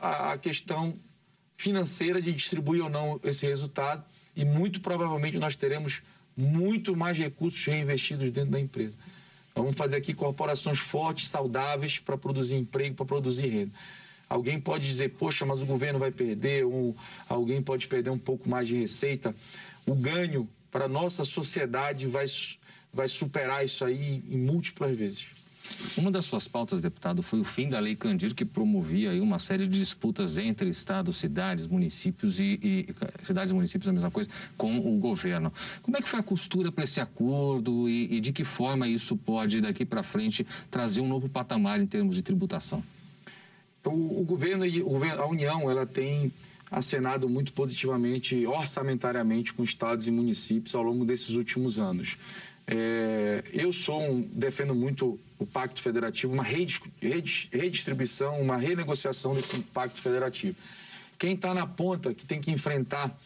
a 0.00 0.36
questão 0.38 0.94
financeira 1.58 2.22
de 2.22 2.32
distribuir 2.32 2.82
ou 2.82 2.88
não 2.88 3.20
esse 3.24 3.44
resultado 3.44 4.04
e 4.34 4.44
muito 4.44 4.80
provavelmente 4.80 5.36
nós 5.38 5.56
teremos 5.56 6.02
muito 6.36 6.96
mais 6.96 7.18
recursos 7.18 7.62
reinvestidos 7.64 8.30
dentro 8.30 8.52
da 8.52 8.60
empresa. 8.60 8.94
vamos 9.56 9.76
fazer 9.76 9.96
aqui 9.96 10.14
corporações 10.14 10.78
fortes, 10.78 11.28
saudáveis 11.28 11.98
para 11.98 12.16
produzir 12.16 12.54
emprego, 12.54 12.94
para 12.94 13.04
produzir 13.04 13.48
renda. 13.48 13.72
Alguém 14.28 14.60
pode 14.60 14.86
dizer, 14.86 15.08
poxa, 15.10 15.44
mas 15.44 15.58
o 15.60 15.66
governo 15.66 15.98
vai 15.98 16.12
perder, 16.12 16.64
ou 16.64 16.94
alguém 17.28 17.60
pode 17.60 17.88
perder 17.88 18.10
um 18.10 18.18
pouco 18.18 18.48
mais 18.48 18.68
de 18.68 18.78
receita. 18.78 19.34
O 19.84 19.96
ganho 19.96 20.48
para 20.70 20.84
a 20.84 20.88
nossa 20.88 21.24
sociedade 21.24 22.06
vai, 22.06 22.26
vai 22.92 23.08
superar 23.08 23.64
isso 23.64 23.84
aí 23.84 24.22
em 24.30 24.38
múltiplas 24.38 24.96
vezes. 24.96 25.26
Uma 25.96 26.10
das 26.10 26.24
suas 26.24 26.46
pautas, 26.46 26.80
deputado, 26.80 27.22
foi 27.22 27.40
o 27.40 27.44
fim 27.44 27.68
da 27.68 27.78
Lei 27.78 27.94
Candir, 27.94 28.34
que 28.34 28.44
promovia 28.44 29.10
aí 29.10 29.20
uma 29.20 29.38
série 29.38 29.66
de 29.66 29.78
disputas 29.78 30.38
entre 30.38 30.68
estados, 30.68 31.16
cidades, 31.16 31.66
municípios 31.66 32.40
e, 32.40 32.58
e 32.62 32.94
cidades 33.22 33.50
e 33.50 33.54
municípios 33.54 33.88
a 33.88 33.92
mesma 33.92 34.10
coisa 34.10 34.28
com 34.56 34.78
o 34.78 34.98
governo. 34.98 35.52
Como 35.82 35.96
é 35.96 36.00
que 36.00 36.08
foi 36.08 36.20
a 36.20 36.22
costura 36.22 36.70
para 36.70 36.84
esse 36.84 37.00
acordo 37.00 37.88
e, 37.88 38.16
e 38.16 38.20
de 38.20 38.32
que 38.32 38.44
forma 38.44 38.86
isso 38.88 39.16
pode 39.16 39.60
daqui 39.60 39.84
para 39.84 40.02
frente 40.02 40.46
trazer 40.70 41.00
um 41.00 41.08
novo 41.08 41.28
patamar 41.28 41.80
em 41.80 41.86
termos 41.86 42.16
de 42.16 42.22
tributação? 42.22 42.82
O, 43.84 44.20
o 44.20 44.24
governo 44.24 44.66
e 44.66 44.82
a 45.18 45.26
União, 45.26 45.70
ela 45.70 45.86
tem 45.86 46.30
acenado 46.70 47.28
muito 47.28 47.52
positivamente, 47.52 48.46
orçamentariamente, 48.46 49.52
com 49.54 49.62
estados 49.62 50.06
e 50.06 50.10
municípios 50.10 50.74
ao 50.74 50.82
longo 50.82 51.04
desses 51.04 51.30
últimos 51.30 51.78
anos. 51.78 52.16
É, 52.70 53.42
eu 53.50 53.72
sou 53.72 54.02
um, 54.02 54.20
defendo 54.20 54.74
muito 54.74 55.18
o 55.38 55.46
Pacto 55.46 55.80
Federativo, 55.80 56.34
uma 56.34 56.42
redistribuição, 56.42 58.38
uma 58.40 58.58
renegociação 58.58 59.34
desse 59.34 59.60
Pacto 59.60 60.02
Federativo. 60.02 60.54
Quem 61.18 61.32
está 61.32 61.54
na 61.54 61.66
ponta, 61.66 62.12
que 62.12 62.26
tem 62.26 62.42
que 62.42 62.50
enfrentar 62.50 63.18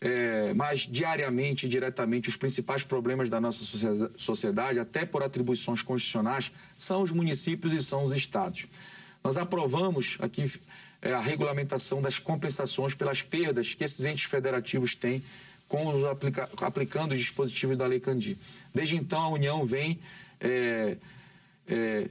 é, 0.00 0.54
mais 0.54 0.82
diariamente 0.82 1.66
e 1.66 1.68
diretamente 1.68 2.28
os 2.28 2.36
principais 2.36 2.84
problemas 2.84 3.28
da 3.28 3.40
nossa 3.40 3.64
sociedade, 4.16 4.78
até 4.78 5.04
por 5.04 5.24
atribuições 5.24 5.82
constitucionais, 5.82 6.52
são 6.76 7.02
os 7.02 7.10
municípios 7.10 7.72
e 7.72 7.80
são 7.80 8.04
os 8.04 8.12
estados. 8.12 8.66
Nós 9.24 9.36
aprovamos 9.36 10.16
aqui 10.20 10.52
é, 11.02 11.12
a 11.12 11.20
regulamentação 11.20 12.00
das 12.00 12.20
compensações 12.20 12.94
pelas 12.94 13.22
perdas 13.22 13.74
que 13.74 13.82
esses 13.82 14.04
entes 14.04 14.24
federativos 14.24 14.94
têm 14.94 15.20
com 15.68 15.86
os 15.86 16.04
aplica 16.04 16.48
aplicando 16.60 17.12
os 17.12 17.18
dispositivos 17.18 17.76
da 17.76 17.86
Lei 17.86 18.00
Candir. 18.00 18.36
Desde 18.74 18.96
então, 18.96 19.20
a 19.20 19.28
União 19.28 19.64
vem 19.66 19.98
é, 20.40 20.96
é, 21.66 22.08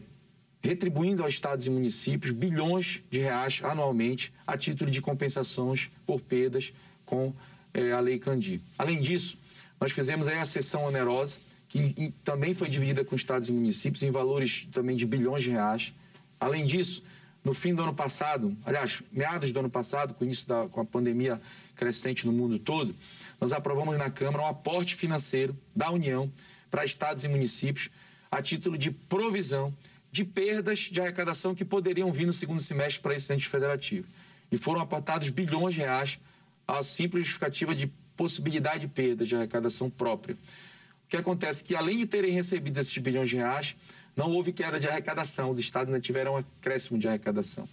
retribuindo 0.61 1.23
aos 1.23 1.33
estados 1.33 1.65
e 1.65 1.69
municípios 1.69 2.31
bilhões 2.31 3.01
de 3.09 3.19
reais 3.19 3.61
anualmente 3.63 4.33
a 4.47 4.57
título 4.57 4.89
de 4.89 5.01
compensações 5.01 5.89
por 6.05 6.21
perdas 6.21 6.73
com 7.05 7.33
é, 7.73 7.91
a 7.91 7.99
Lei 7.99 8.17
Candir. 8.17 8.61
Além 8.77 9.01
disso, 9.01 9.37
nós 9.79 9.91
fizemos 9.91 10.27
aí 10.27 10.37
a 10.37 10.45
sessão 10.45 10.85
onerosa, 10.85 11.37
que 11.67 12.13
também 12.23 12.53
foi 12.53 12.69
dividida 12.69 13.03
com 13.03 13.15
estados 13.15 13.49
e 13.49 13.51
municípios 13.51 14.03
em 14.03 14.11
valores 14.11 14.67
também 14.71 14.95
de 14.95 15.05
bilhões 15.05 15.43
de 15.43 15.49
reais. 15.49 15.91
Além 16.39 16.65
disso, 16.65 17.03
no 17.43 17.53
fim 17.53 17.75
do 17.75 17.83
ano 17.83 17.93
passado, 17.93 18.55
aliás, 18.65 19.03
meados 19.11 19.51
do 19.51 19.59
ano 19.59 19.69
passado, 19.69 20.13
com 20.13 20.23
o 20.23 20.27
início 20.27 20.47
da 20.47 20.67
com 20.69 20.81
a 20.81 20.85
pandemia 20.85 21.41
crescente 21.75 22.25
no 22.25 22.31
mundo 22.31 22.57
todo, 22.57 22.95
nós 23.39 23.51
aprovamos 23.51 23.97
na 23.97 24.09
Câmara 24.09 24.43
um 24.43 24.47
aporte 24.47 24.95
financeiro 24.95 25.57
da 25.75 25.91
União 25.91 26.31
para 26.71 26.85
estados 26.85 27.23
e 27.23 27.27
municípios 27.27 27.89
a 28.31 28.41
título 28.41 28.77
de 28.77 28.89
provisão 28.89 29.73
de 30.11 30.23
perdas 30.23 30.79
de 30.79 31.01
arrecadação 31.01 31.53
que 31.53 31.65
poderiam 31.65 32.11
vir 32.11 32.25
no 32.25 32.33
segundo 32.33 32.61
semestre 32.61 33.01
para 33.01 33.15
esse 33.15 33.33
ente 33.33 33.49
federativo. 33.49 34.07
E 34.51 34.57
foram 34.57 34.79
aportados 34.79 35.29
bilhões 35.29 35.73
de 35.73 35.81
reais 35.81 36.19
a 36.67 36.81
simples 36.83 37.25
justificativa 37.25 37.75
de 37.75 37.87
possibilidade 38.15 38.81
de 38.81 38.87
perda 38.87 39.25
de 39.25 39.35
arrecadação 39.35 39.89
própria. 39.89 40.35
O 40.35 41.09
que 41.09 41.17
acontece 41.17 41.63
é 41.63 41.67
que, 41.67 41.75
além 41.75 41.97
de 41.97 42.05
terem 42.05 42.31
recebido 42.31 42.79
esses 42.79 42.97
bilhões 42.97 43.29
de 43.29 43.37
reais, 43.37 43.75
não 44.15 44.31
houve 44.31 44.53
queda 44.53 44.79
de 44.79 44.87
arrecadação, 44.87 45.49
os 45.49 45.59
estados 45.59 45.93
ainda 45.93 46.01
tiveram 46.01 46.33
um 46.33 46.37
acréscimo 46.37 46.99
de 46.99 47.07
arrecadação. 47.07 47.67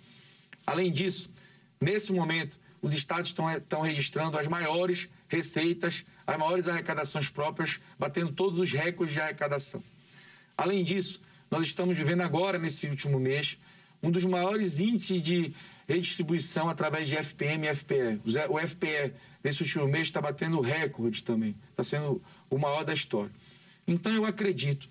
Além 0.67 0.91
disso, 0.91 1.31
nesse 1.81 2.13
momento, 2.13 2.59
os 2.83 2.95
estados 2.95 3.29
estão, 3.29 3.51
estão 3.51 3.81
registrando 3.83 4.39
as 4.39 4.47
maiores 4.47 5.09
receitas, 5.29 6.05
as 6.27 6.39
maiores 6.39 6.69
arrecadações 6.69 7.29
próprias, 7.29 7.79
batendo 7.99 8.33
todos 8.33 8.59
os 8.59 8.73
recordes 8.73 9.15
de 9.15 9.21
arrecadação. 9.21 9.83
Além 10.57 10.83
disso, 10.83 11.21
nós 11.51 11.67
estamos 11.67 11.97
vivendo 11.97 12.23
agora, 12.23 12.59
nesse 12.59 12.87
último 12.87 13.19
mês, 13.19 13.59
um 14.03 14.11
dos 14.11 14.25
maiores 14.25 14.81
índices 14.81 15.21
de 15.21 15.53
redistribuição 15.87 16.69
através 16.69 17.09
de 17.09 17.17
FPM 17.17 17.67
e 17.67 17.75
FPE. 17.75 18.21
O 18.49 18.59
FPE, 18.67 19.13
nesse 19.43 19.63
último 19.63 19.87
mês, 19.89 20.07
está 20.07 20.21
batendo 20.21 20.61
recorde 20.61 21.23
também. 21.23 21.55
Está 21.71 21.83
sendo 21.83 22.23
o 22.49 22.57
maior 22.57 22.85
da 22.85 22.95
história. 22.95 23.33
Então, 23.87 24.13
eu 24.13 24.25
acredito 24.25 24.89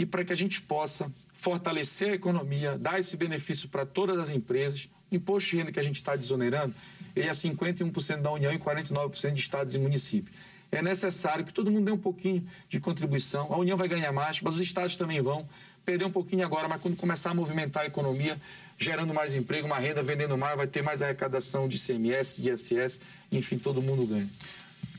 que 0.00 0.06
para 0.06 0.24
que 0.24 0.32
a 0.32 0.36
gente 0.36 0.62
possa 0.62 1.12
fortalecer 1.34 2.08
a 2.08 2.14
economia, 2.14 2.78
dar 2.78 2.98
esse 2.98 3.18
benefício 3.18 3.68
para 3.68 3.84
todas 3.84 4.18
as 4.18 4.30
empresas, 4.30 4.88
o 5.12 5.14
imposto 5.14 5.50
de 5.50 5.56
renda 5.58 5.70
que 5.70 5.78
a 5.78 5.82
gente 5.82 5.96
está 5.96 6.16
desonerando, 6.16 6.74
ele 7.14 7.28
é 7.28 7.32
51% 7.32 8.22
da 8.22 8.32
União 8.32 8.50
e 8.50 8.58
49% 8.58 9.32
de 9.32 9.40
estados 9.40 9.74
e 9.74 9.78
municípios. 9.78 10.34
É 10.72 10.80
necessário 10.80 11.44
que 11.44 11.52
todo 11.52 11.70
mundo 11.70 11.84
dê 11.84 11.92
um 11.92 11.98
pouquinho 11.98 12.48
de 12.66 12.80
contribuição. 12.80 13.52
A 13.52 13.58
União 13.58 13.76
vai 13.76 13.88
ganhar 13.88 14.10
mais, 14.10 14.40
mas 14.40 14.54
os 14.54 14.60
estados 14.60 14.96
também 14.96 15.20
vão 15.20 15.46
perder 15.84 16.06
um 16.06 16.10
pouquinho 16.10 16.46
agora, 16.46 16.66
mas 16.66 16.80
quando 16.80 16.96
começar 16.96 17.32
a 17.32 17.34
movimentar 17.34 17.82
a 17.82 17.86
economia, 17.86 18.40
gerando 18.78 19.12
mais 19.12 19.34
emprego, 19.34 19.66
uma 19.66 19.78
renda, 19.78 20.02
vendendo 20.02 20.38
mais, 20.38 20.56
vai 20.56 20.66
ter 20.66 20.80
mais 20.80 21.02
arrecadação 21.02 21.68
de 21.68 21.78
CMS, 21.78 22.40
de 22.40 22.50
ISS, 22.50 23.00
enfim, 23.30 23.58
todo 23.58 23.82
mundo 23.82 24.06
ganha. 24.06 24.30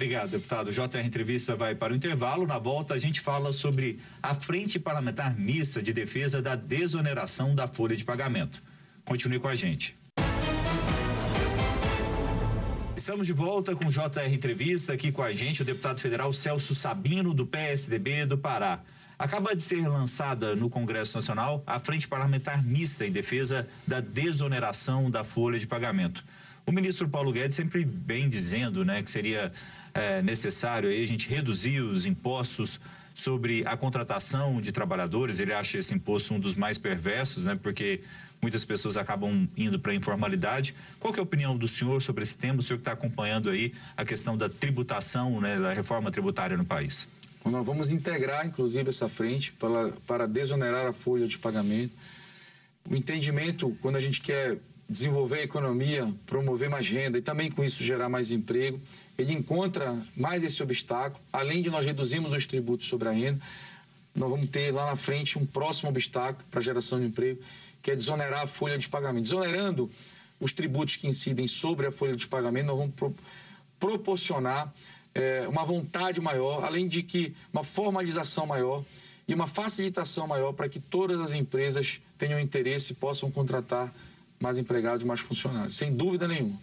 Obrigado, 0.02 0.32
deputado. 0.32 0.72
JR 0.72 1.06
Entrevista 1.06 1.56
vai 1.56 1.76
para 1.76 1.94
o 1.94 1.96
intervalo. 1.96 2.48
Na 2.48 2.58
volta, 2.58 2.96
a 2.96 2.98
gente 2.98 3.22
fala 3.22 3.54
sobre 3.54 4.00
a 4.20 4.34
Frente 4.34 4.80
Parlamentar 4.80 5.38
Mista 5.38 5.80
de 5.80 5.94
Defesa 5.94 6.42
da 6.42 6.56
Desoneração 6.56 7.54
da 7.54 7.68
Folha 7.68 7.96
de 7.96 8.04
Pagamento. 8.04 8.64
Continue 9.06 9.38
com 9.38 9.48
a 9.48 9.56
gente. 9.56 9.96
Estamos 12.98 13.28
de 13.28 13.34
volta 13.34 13.76
com 13.76 13.90
JR 13.90 14.34
Entrevista, 14.34 14.92
aqui 14.92 15.12
com 15.12 15.22
a 15.22 15.32
gente 15.32 15.62
o 15.62 15.66
deputado 15.66 16.02
federal 16.02 16.34
Celso 16.34 16.74
Sabino, 16.74 17.32
do 17.32 17.46
PSDB 17.46 18.26
do 18.26 18.40
Pará. 18.40 18.80
Acaba 19.20 19.56
de 19.56 19.62
ser 19.62 19.88
lançada 19.88 20.56
no 20.56 20.68
Congresso 20.68 21.16
Nacional 21.16 21.64
a 21.68 21.78
Frente 21.80 22.08
Parlamentar 22.08 22.66
Mista 22.66 23.06
em 23.06 23.12
defesa 23.12 23.68
da 23.86 24.00
desoneração 24.00 25.12
da 25.12 25.24
folha 25.24 25.60
de 25.60 25.68
pagamento. 25.68 26.26
O 26.66 26.72
ministro 26.72 27.08
Paulo 27.10 27.32
Guedes 27.32 27.56
sempre 27.56 27.84
bem 27.84 28.30
dizendo 28.30 28.86
né, 28.86 29.02
que 29.02 29.10
seria 29.10 29.52
é, 29.94 30.22
necessário 30.22 30.90
aí 30.90 31.04
a 31.04 31.08
gente 31.08 31.30
reduzir 31.30 31.80
os 31.82 32.06
impostos 32.06 32.80
sobre 33.14 33.64
a 33.66 33.76
contratação 33.76 34.62
de 34.62 34.72
trabalhadores. 34.72 35.40
Ele 35.40 35.54
acha 35.54 35.78
esse 35.78 35.94
imposto 35.94 36.34
um 36.34 36.40
dos 36.40 36.56
mais 36.56 36.78
perversos, 36.78 37.46
né, 37.46 37.60
porque 37.62 38.02
muitas 38.42 38.66
pessoas 38.66 38.98
acabam 38.98 39.48
indo 39.56 39.80
para 39.80 39.92
a 39.92 39.96
informalidade. 39.96 40.74
Qual 41.00 41.14
é 41.14 41.20
a 41.20 41.24
opinião 41.24 41.56
do 41.56 41.68
senhor 41.68 42.02
sobre 42.02 42.24
esse 42.24 42.38
tema? 42.38 42.60
O 42.60 42.64
senhor 42.64 42.78
que 42.78 42.82
está 42.82 42.94
acompanhando 42.94 43.50
aí 43.50 43.74
a 43.96 44.04
questão 44.04 44.38
da 44.38 44.50
tributação, 44.50 45.40
né, 45.40 45.60
da 45.60 45.74
reforma 45.74 46.12
tributária 46.12 46.58
no 46.58 46.66
país. 46.66 47.08
Nós 47.44 47.66
vamos 47.66 47.90
integrar, 47.90 48.46
inclusive, 48.46 48.90
essa 48.90 49.10
frente 49.10 49.52
para, 49.54 49.92
para 50.06 50.28
desonerar 50.28 50.86
a 50.86 50.94
folha 50.94 51.28
de 51.28 51.38
pagamento. 51.40 51.94
O 52.90 52.96
entendimento, 52.96 53.76
quando 53.82 53.96
a 53.96 54.00
gente 54.00 54.22
quer 54.22 54.58
desenvolver 54.92 55.40
a 55.40 55.44
economia, 55.44 56.14
promover 56.26 56.70
mais 56.70 56.88
renda 56.90 57.18
e 57.18 57.22
também 57.22 57.50
com 57.50 57.64
isso 57.64 57.82
gerar 57.82 58.10
mais 58.10 58.30
emprego, 58.30 58.80
ele 59.18 59.32
encontra 59.32 59.98
mais 60.18 60.44
esse 60.44 60.62
obstáculo. 60.62 61.24
Além 61.32 61.62
de 61.62 61.70
nós 61.70 61.86
reduzirmos 61.86 62.34
os 62.34 62.46
tributos 62.46 62.88
sobre 62.88 63.08
a 63.08 63.12
renda, 63.12 63.42
nós 64.14 64.30
vamos 64.30 64.48
ter 64.50 64.72
lá 64.72 64.88
na 64.88 64.98
frente 64.98 65.40
um 65.40 65.46
próximo 65.46 65.90
obstáculo 65.90 66.46
para 66.52 66.60
a 66.60 66.64
geração 66.64 67.00
de 67.00 67.06
emprego, 67.06 67.42
que 67.82 67.92
é 67.92 67.96
desonerar 67.96 68.42
a 68.42 68.48
folha 68.48 68.78
de 68.78 68.90
pagamento. 68.90 69.24
Desonerando 69.24 69.90
os 70.40 70.52
tributos 70.52 70.98
que 70.98 71.08
incidem 71.08 71.48
sobre 71.48 71.88
a 71.88 71.92
folha 71.92 72.16
de 72.16 72.28
pagamento, 72.28 72.66
nós 72.66 72.78
vamos 72.78 72.94
pro, 72.94 73.16
proporcionar 73.80 74.74
é, 75.16 75.48
uma 75.48 75.64
vontade 75.64 76.20
maior, 76.20 76.66
além 76.66 76.86
de 76.86 77.02
que 77.02 77.34
uma 77.54 77.64
formalização 77.64 78.46
maior 78.46 78.84
e 79.26 79.34
uma 79.34 79.48
facilitação 79.48 80.28
maior 80.28 80.52
para 80.52 80.68
que 80.68 80.82
todas 80.82 81.22
as 81.22 81.34
empresas 81.34 82.02
tenham 82.18 82.40
interesse 82.42 82.92
e 82.92 82.96
possam 82.96 83.32
contratar 83.32 83.94
mais 84.42 84.58
empregados, 84.58 85.04
mais 85.04 85.20
funcionários, 85.20 85.78
sem 85.78 85.94
dúvida 85.94 86.28
nenhuma. 86.28 86.58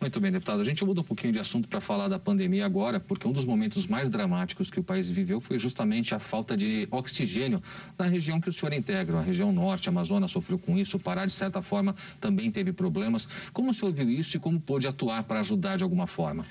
Muito 0.00 0.20
bem, 0.20 0.30
deputado. 0.30 0.60
A 0.60 0.64
gente 0.64 0.84
muda 0.84 1.00
um 1.00 1.04
pouquinho 1.04 1.32
de 1.32 1.38
assunto 1.38 1.68
para 1.68 1.80
falar 1.80 2.08
da 2.08 2.18
pandemia 2.18 2.66
agora, 2.66 3.00
porque 3.00 3.26
um 3.26 3.32
dos 3.32 3.44
momentos 3.44 3.86
mais 3.86 4.10
dramáticos 4.10 4.70
que 4.70 4.78
o 4.78 4.82
país 4.82 5.10
viveu 5.10 5.40
foi 5.40 5.58
justamente 5.58 6.14
a 6.14 6.18
falta 6.18 6.56
de 6.56 6.86
oxigênio 6.90 7.62
na 7.98 8.06
região 8.06 8.40
que 8.40 8.48
o 8.48 8.52
senhor 8.52 8.72
integra. 8.72 9.18
A 9.18 9.22
região 9.22 9.52
norte, 9.52 9.88
a 9.88 9.92
Amazônia 9.92 10.28
sofreu 10.28 10.58
com 10.58 10.78
isso, 10.78 10.96
o 10.96 11.00
Pará, 11.00 11.24
de 11.24 11.32
certa 11.32 11.62
forma, 11.62 11.94
também 12.20 12.50
teve 12.50 12.72
problemas. 12.72 13.28
Como 13.52 13.70
o 13.70 13.74
senhor 13.74 13.92
viu 13.92 14.08
isso 14.10 14.36
e 14.36 14.40
como 14.40 14.60
pôde 14.60 14.86
atuar 14.86 15.22
para 15.24 15.40
ajudar 15.40 15.76
de 15.76 15.82
alguma 15.82 16.06
forma? 16.06 16.44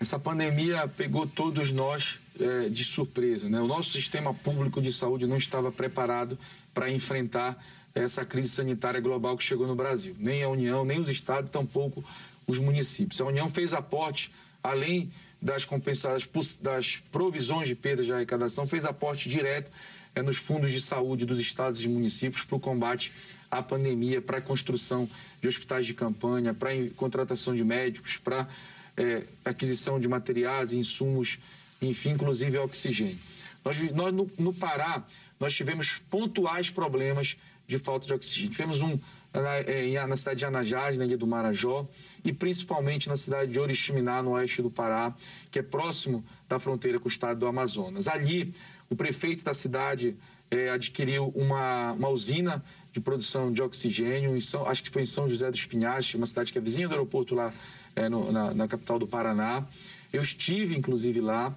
Essa 0.00 0.18
pandemia 0.18 0.88
pegou 0.88 1.26
todos 1.26 1.70
nós 1.70 2.18
é, 2.38 2.68
de 2.68 2.84
surpresa. 2.84 3.48
Né? 3.48 3.60
O 3.60 3.66
nosso 3.66 3.90
sistema 3.90 4.34
público 4.34 4.82
de 4.82 4.92
saúde 4.92 5.26
não 5.26 5.36
estava 5.36 5.70
preparado 5.70 6.38
para 6.72 6.90
enfrentar 6.90 7.56
essa 7.94 8.24
crise 8.24 8.48
sanitária 8.48 9.00
global 9.00 9.36
que 9.36 9.44
chegou 9.44 9.66
no 9.66 9.76
Brasil. 9.76 10.14
Nem 10.18 10.42
a 10.42 10.48
União, 10.48 10.84
nem 10.84 11.00
os 11.00 11.08
estados, 11.08 11.50
tampouco 11.50 12.04
os 12.46 12.58
municípios. 12.58 13.20
A 13.20 13.24
União 13.24 13.48
fez 13.48 13.72
aporte, 13.72 14.32
além 14.62 15.12
das 15.40 15.64
compensadas 15.64 16.26
das 16.60 16.96
provisões 17.12 17.68
de 17.68 17.74
perdas 17.74 18.06
de 18.06 18.12
arrecadação, 18.12 18.66
fez 18.66 18.84
aporte 18.84 19.28
direto 19.28 19.70
é, 20.14 20.22
nos 20.22 20.36
fundos 20.36 20.72
de 20.72 20.80
saúde 20.80 21.26
dos 21.26 21.38
estados 21.38 21.82
e 21.82 21.88
municípios 21.88 22.44
para 22.44 22.56
o 22.56 22.60
combate 22.60 23.12
à 23.50 23.62
pandemia, 23.62 24.22
para 24.22 24.38
a 24.38 24.40
construção 24.40 25.08
de 25.40 25.48
hospitais 25.48 25.86
de 25.86 25.94
campanha, 25.94 26.54
para 26.54 26.70
a 26.70 26.90
contratação 26.96 27.54
de 27.54 27.62
médicos, 27.62 28.16
para 28.16 28.48
é, 28.96 29.24
aquisição 29.44 30.00
de 30.00 30.08
materiais, 30.08 30.72
insumos, 30.72 31.38
enfim, 31.80 32.10
inclusive 32.10 32.56
oxigênio. 32.58 33.18
Nós, 33.64 33.78
nós 33.92 34.14
no, 34.14 34.30
no, 34.38 34.52
Pará, 34.52 35.02
nós 35.38 35.54
tivemos 35.54 36.00
pontuais 36.10 36.70
problemas 36.70 37.36
de 37.66 37.78
falta 37.78 38.06
de 38.06 38.12
oxigênio. 38.12 38.50
Tivemos 38.50 38.80
um 38.80 38.98
na, 39.32 39.58
é, 39.58 40.16
cidade 40.16 40.38
de 40.38 40.44
Anajás, 40.44 40.96
na 40.96 41.04
Ilha 41.04 41.18
do 41.18 41.26
Marajó, 41.26 41.88
e 42.24 42.32
principalmente 42.32 43.08
na 43.08 43.16
cidade 43.16 43.52
de 43.52 43.58
Oriximiná, 43.58 44.22
no 44.22 44.32
oeste 44.32 44.62
do 44.62 44.70
Pará, 44.70 45.14
que 45.50 45.58
é 45.58 45.62
próximo 45.62 46.24
da 46.48 46.58
fronteira 46.58 47.00
com 47.00 47.06
o 47.06 47.10
estado 47.10 47.40
do 47.40 47.46
Amazonas. 47.46 48.06
Ali, 48.06 48.54
o 48.88 48.94
prefeito 48.94 49.44
da 49.44 49.52
cidade 49.52 50.16
é, 50.50 50.70
adquiriu 50.70 51.32
uma, 51.34 51.92
uma 51.92 52.08
usina 52.08 52.64
de 52.92 53.00
produção 53.00 53.52
de 53.52 53.60
oxigênio, 53.60 54.36
em 54.36 54.40
São, 54.40 54.68
acho 54.68 54.82
que 54.82 54.90
foi 54.90 55.02
em 55.02 55.06
São 55.06 55.28
José 55.28 55.50
dos 55.50 55.64
Pinhais, 55.64 56.14
uma 56.14 56.26
cidade 56.26 56.52
que 56.52 56.58
é 56.58 56.60
vizinha 56.60 56.86
do 56.86 56.92
aeroporto 56.92 57.34
lá 57.34 57.52
é, 57.96 58.08
no, 58.08 58.30
na, 58.30 58.54
na, 58.54 58.68
capital 58.68 58.98
do 58.98 59.06
Paraná. 59.06 59.64
Eu 60.12 60.22
estive, 60.22 60.76
inclusive, 60.76 61.20
lá. 61.20 61.52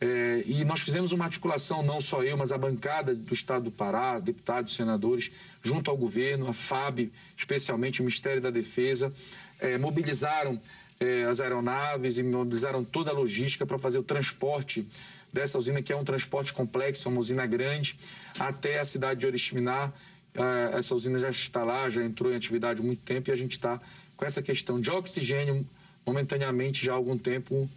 É, 0.00 0.42
e 0.46 0.64
nós 0.64 0.80
fizemos 0.80 1.12
uma 1.12 1.26
articulação, 1.26 1.82
não 1.82 2.00
só 2.00 2.22
eu, 2.22 2.34
mas 2.36 2.52
a 2.52 2.58
bancada 2.58 3.14
do 3.14 3.34
Estado 3.34 3.64
do 3.64 3.70
Pará, 3.70 4.18
deputados, 4.18 4.74
senadores, 4.74 5.30
junto 5.62 5.90
ao 5.90 5.96
governo, 5.96 6.48
a 6.48 6.54
FAB, 6.54 7.10
especialmente 7.36 8.00
o 8.00 8.04
Ministério 8.04 8.40
da 8.40 8.50
Defesa, 8.50 9.12
é, 9.60 9.76
mobilizaram 9.76 10.58
é, 10.98 11.24
as 11.24 11.38
aeronaves 11.38 12.16
e 12.16 12.22
mobilizaram 12.22 12.82
toda 12.82 13.10
a 13.10 13.14
logística 13.14 13.66
para 13.66 13.78
fazer 13.78 13.98
o 13.98 14.02
transporte 14.02 14.88
dessa 15.30 15.58
usina, 15.58 15.82
que 15.82 15.92
é 15.92 15.96
um 15.96 16.04
transporte 16.04 16.52
complexo, 16.52 17.06
é 17.06 17.10
uma 17.10 17.20
usina 17.20 17.46
grande, 17.46 17.98
até 18.38 18.80
a 18.80 18.84
cidade 18.84 19.20
de 19.20 19.26
Oriximiná. 19.26 19.92
É, 20.34 20.78
essa 20.78 20.94
usina 20.94 21.18
já 21.18 21.28
está 21.28 21.62
lá, 21.62 21.90
já 21.90 22.02
entrou 22.02 22.32
em 22.32 22.36
atividade 22.36 22.80
há 22.80 22.82
muito 22.82 23.02
tempo 23.02 23.28
e 23.28 23.32
a 23.32 23.36
gente 23.36 23.52
está 23.52 23.78
com 24.16 24.24
essa 24.24 24.40
questão 24.40 24.80
de 24.80 24.90
oxigênio 24.90 25.66
momentaneamente 26.06 26.84
já 26.84 26.92
há 26.92 26.94
algum 26.94 27.18
tempo 27.18 27.68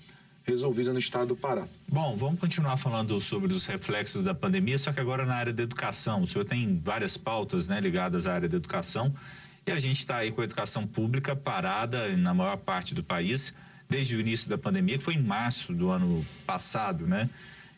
resolvida 0.44 0.92
no 0.92 1.00
estado 1.00 1.28
do 1.28 1.36
Pará. 1.36 1.66
Bom, 1.88 2.16
vamos 2.18 2.40
continuar 2.40 2.78
falando 2.78 3.20
sobre 3.20 3.54
os 3.54 3.66
reflexos 3.66 4.24
da 4.24 4.36
pandemia, 4.36 4.78
só 4.78 4.92
que 4.92 5.00
agora 5.00 5.26
na 5.26 5.36
área 5.36 5.54
da 5.54 5.64
educação. 5.64 6.24
O 6.24 6.28
senhor 6.28 6.46
tem 6.46 6.80
várias 6.84 7.18
pautas 7.18 7.68
né, 7.68 7.80
ligadas 7.80 8.28
à 8.28 8.34
área 8.34 8.50
da 8.50 8.58
educação 8.58 9.14
e 9.66 9.72
a 9.72 9.80
gente 9.80 10.00
está 10.00 10.18
aí 10.18 10.32
com 10.32 10.42
a 10.42 10.44
educação 10.44 10.86
pública 10.86 11.36
parada 11.36 12.16
na 12.18 12.34
maior 12.34 12.58
parte 12.58 12.94
do 12.94 13.04
país 13.04 13.54
desde 13.90 14.16
o 14.16 14.20
início 14.20 14.50
da 14.50 14.58
pandemia, 14.58 14.98
que 14.98 15.04
foi 15.04 15.14
em 15.14 15.22
março 15.22 15.74
do 15.74 15.90
ano 15.90 16.26
passado, 16.46 17.08
né? 17.08 17.30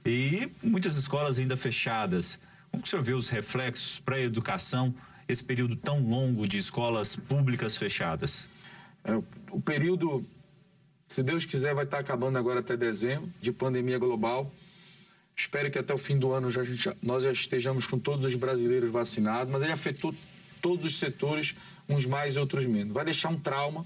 E 0.06 0.49
muitas 0.63 0.95
escolas 0.95 1.38
ainda 1.38 1.58
fechadas. 1.58 2.39
Como 2.71 2.82
que 2.82 2.88
o 2.88 2.89
senhor 2.89 3.04
vê 3.04 3.13
os 3.13 3.30
reflexos 3.30 3.99
para 3.99 4.15
a 4.15 4.21
educação, 4.21 4.93
esse 5.28 5.43
período 5.43 5.75
tão 5.75 5.99
longo 5.99 6.47
de 6.47 6.58
escolas 6.58 7.15
públicas 7.15 7.75
fechadas? 7.75 8.47
É, 9.04 9.13
o 9.51 9.62
período 9.62 10.25
se 11.08 11.22
Deus 11.24 11.46
quiser, 11.46 11.74
vai 11.74 11.86
estar 11.86 12.00
acabando 12.00 12.38
agora 12.38 12.60
até 12.60 12.76
dezembro, 12.76 13.30
de 13.41 13.52
pandemia 13.52 13.98
global. 13.98 14.52
Espero 15.36 15.70
que 15.70 15.78
até 15.78 15.94
o 15.94 15.98
fim 15.98 16.18
do 16.18 16.32
ano 16.32 16.50
já, 16.50 16.62
nós 17.02 17.24
já 17.24 17.32
estejamos 17.32 17.86
com 17.86 18.00
todos 18.00 18.26
os 18.26 18.36
brasileiros 18.36 18.91
vacinados, 18.91 19.52
mas 19.52 19.62
ele 19.62 19.72
afetou 19.72 20.13
todos 20.62 20.86
os 20.86 20.98
setores, 20.98 21.56
uns 21.88 22.06
mais 22.06 22.36
e 22.36 22.39
outros 22.39 22.65
menos. 22.65 22.94
Vai 22.94 23.06
deixar 23.06 23.30
um 23.30 23.38
trauma, 23.38 23.86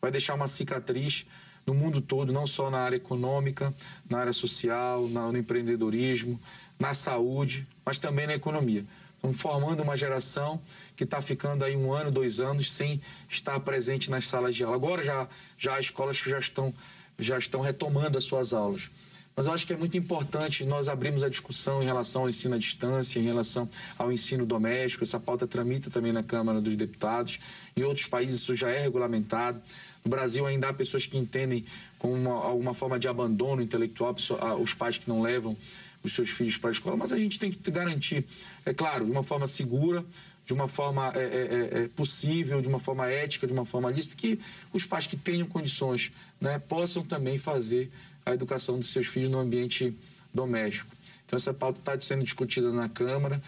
vai 0.00 0.10
deixar 0.10 0.34
uma 0.34 0.46
cicatriz 0.46 1.26
no 1.66 1.74
mundo 1.74 2.00
todo, 2.00 2.32
não 2.32 2.46
só 2.46 2.70
na 2.70 2.78
área 2.78 2.96
econômica, 2.96 3.74
na 4.08 4.18
área 4.18 4.32
social, 4.32 5.08
no 5.08 5.36
empreendedorismo, 5.36 6.40
na 6.78 6.94
saúde, 6.94 7.66
mas 7.84 7.98
também 7.98 8.26
na 8.26 8.34
economia. 8.34 8.84
Estamos 9.20 9.38
formando 9.38 9.82
uma 9.82 9.98
geração 9.98 10.58
que 10.96 11.04
está 11.04 11.20
ficando 11.20 11.62
aí 11.62 11.76
um 11.76 11.92
ano, 11.92 12.10
dois 12.10 12.40
anos 12.40 12.72
sem 12.72 13.02
estar 13.28 13.60
presente 13.60 14.10
nas 14.10 14.24
salas 14.24 14.56
de 14.56 14.64
aula. 14.64 14.74
Agora 14.74 15.02
já, 15.02 15.28
já 15.58 15.74
há 15.74 15.80
escolas 15.80 16.18
que 16.18 16.30
já 16.30 16.38
estão, 16.38 16.72
já 17.18 17.36
estão 17.36 17.60
retomando 17.60 18.16
as 18.16 18.24
suas 18.24 18.54
aulas. 18.54 18.88
Mas 19.36 19.44
eu 19.44 19.52
acho 19.52 19.66
que 19.66 19.74
é 19.74 19.76
muito 19.76 19.94
importante 19.96 20.64
nós 20.64 20.88
abrirmos 20.88 21.22
a 21.22 21.28
discussão 21.28 21.82
em 21.82 21.84
relação 21.84 22.22
ao 22.22 22.30
ensino 22.30 22.54
à 22.54 22.58
distância, 22.58 23.20
em 23.20 23.22
relação 23.22 23.68
ao 23.98 24.10
ensino 24.10 24.46
doméstico. 24.46 25.04
Essa 25.04 25.20
pauta 25.20 25.46
tramita 25.46 25.90
também 25.90 26.12
na 26.12 26.22
Câmara 26.22 26.58
dos 26.58 26.74
Deputados. 26.74 27.38
Em 27.76 27.82
outros 27.82 28.06
países 28.06 28.40
isso 28.40 28.54
já 28.54 28.70
é 28.70 28.78
regulamentado. 28.78 29.60
No 30.02 30.10
Brasil 30.10 30.46
ainda 30.46 30.70
há 30.70 30.72
pessoas 30.72 31.04
que 31.04 31.18
entendem 31.18 31.66
como 31.98 32.14
uma, 32.14 32.32
alguma 32.42 32.72
forma 32.72 32.98
de 32.98 33.06
abandono 33.06 33.60
intelectual 33.60 34.16
os 34.58 34.72
pais 34.72 34.96
que 34.96 35.06
não 35.10 35.20
levam 35.20 35.54
os 36.02 36.14
seus 36.14 36.30
filhos 36.30 36.56
para 36.56 36.70
a 36.70 36.72
escola, 36.72 36.96
mas 36.96 37.12
a 37.12 37.18
gente 37.18 37.38
tem 37.38 37.50
que 37.50 37.70
garantir, 37.70 38.24
é 38.64 38.72
claro, 38.72 39.04
de 39.04 39.10
uma 39.10 39.22
forma 39.22 39.46
segura, 39.46 40.04
de 40.46 40.52
uma 40.52 40.66
forma 40.66 41.12
é, 41.14 41.20
é, 41.20 41.22
é, 41.22 41.82
é, 41.82 41.88
possível, 41.88 42.60
de 42.60 42.68
uma 42.68 42.80
forma 42.80 43.06
ética, 43.06 43.46
de 43.46 43.52
uma 43.52 43.64
forma 43.64 43.90
lícita, 43.90 44.16
que 44.16 44.40
os 44.72 44.84
pais 44.84 45.06
que 45.06 45.16
tenham 45.16 45.46
condições 45.46 46.10
né, 46.40 46.58
possam 46.58 47.04
também 47.04 47.38
fazer 47.38 47.90
a 48.26 48.32
educação 48.32 48.78
dos 48.78 48.90
seus 48.90 49.06
filhos 49.06 49.30
no 49.30 49.38
ambiente 49.38 49.96
doméstico. 50.34 50.90
Então, 51.24 51.36
essa 51.36 51.54
pauta 51.54 51.78
está 51.78 51.98
sendo 52.00 52.24
discutida 52.24 52.72
na 52.72 52.88
Câmara 52.88 53.40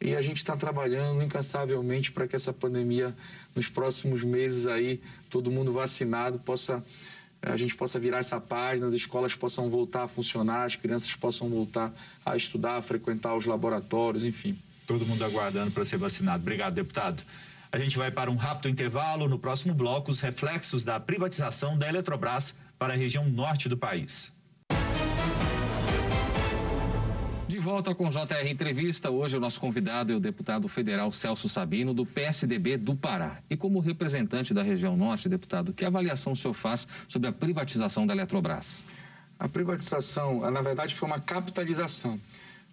e 0.00 0.14
a 0.14 0.20
gente 0.20 0.36
está 0.36 0.56
trabalhando 0.56 1.22
incansavelmente 1.22 2.12
para 2.12 2.28
que 2.28 2.36
essa 2.36 2.52
pandemia, 2.52 3.14
nos 3.54 3.68
próximos 3.68 4.22
meses 4.22 4.66
aí, 4.66 5.00
todo 5.30 5.50
mundo 5.50 5.72
vacinado, 5.72 6.38
possa 6.38 6.84
a 7.42 7.56
gente 7.56 7.74
possa 7.74 7.98
virar 7.98 8.18
essa 8.18 8.40
página, 8.40 8.86
as 8.86 8.92
escolas 8.92 9.34
possam 9.34 9.70
voltar 9.70 10.04
a 10.04 10.08
funcionar, 10.08 10.64
as 10.64 10.76
crianças 10.76 11.14
possam 11.14 11.48
voltar 11.48 11.92
a 12.24 12.36
estudar, 12.36 12.76
a 12.76 12.82
frequentar 12.82 13.34
os 13.34 13.46
laboratórios, 13.46 14.24
enfim. 14.24 14.56
Todo 14.86 15.06
mundo 15.06 15.24
aguardando 15.24 15.70
para 15.70 15.84
ser 15.84 15.96
vacinado. 15.96 16.42
Obrigado, 16.42 16.74
deputado. 16.74 17.22
A 17.72 17.78
gente 17.78 17.96
vai 17.96 18.10
para 18.10 18.30
um 18.30 18.36
rápido 18.36 18.68
intervalo. 18.68 19.28
No 19.28 19.38
próximo 19.38 19.72
bloco, 19.72 20.10
os 20.10 20.20
reflexos 20.20 20.82
da 20.82 20.98
privatização 20.98 21.78
da 21.78 21.88
Eletrobras 21.88 22.54
para 22.78 22.92
a 22.92 22.96
região 22.96 23.24
norte 23.28 23.68
do 23.68 23.76
país. 23.76 24.32
Volta 27.60 27.94
com 27.94 28.08
JR 28.08 28.48
Entrevista. 28.48 29.10
Hoje 29.10 29.36
o 29.36 29.40
nosso 29.40 29.60
convidado 29.60 30.12
é 30.12 30.16
o 30.16 30.20
deputado 30.20 30.66
federal 30.66 31.12
Celso 31.12 31.46
Sabino, 31.46 31.92
do 31.92 32.06
PSDB 32.06 32.78
do 32.78 32.96
Pará. 32.96 33.38
E 33.50 33.56
como 33.56 33.78
representante 33.80 34.54
da 34.54 34.62
região 34.62 34.96
norte, 34.96 35.28
deputado, 35.28 35.72
que 35.72 35.84
avaliação 35.84 36.32
o 36.32 36.36
senhor 36.36 36.54
faz 36.54 36.88
sobre 37.06 37.28
a 37.28 37.32
privatização 37.32 38.06
da 38.06 38.14
Eletrobras? 38.14 38.82
A 39.38 39.46
privatização, 39.46 40.50
na 40.50 40.62
verdade, 40.62 40.94
foi 40.94 41.06
uma 41.06 41.20
capitalização. 41.20 42.18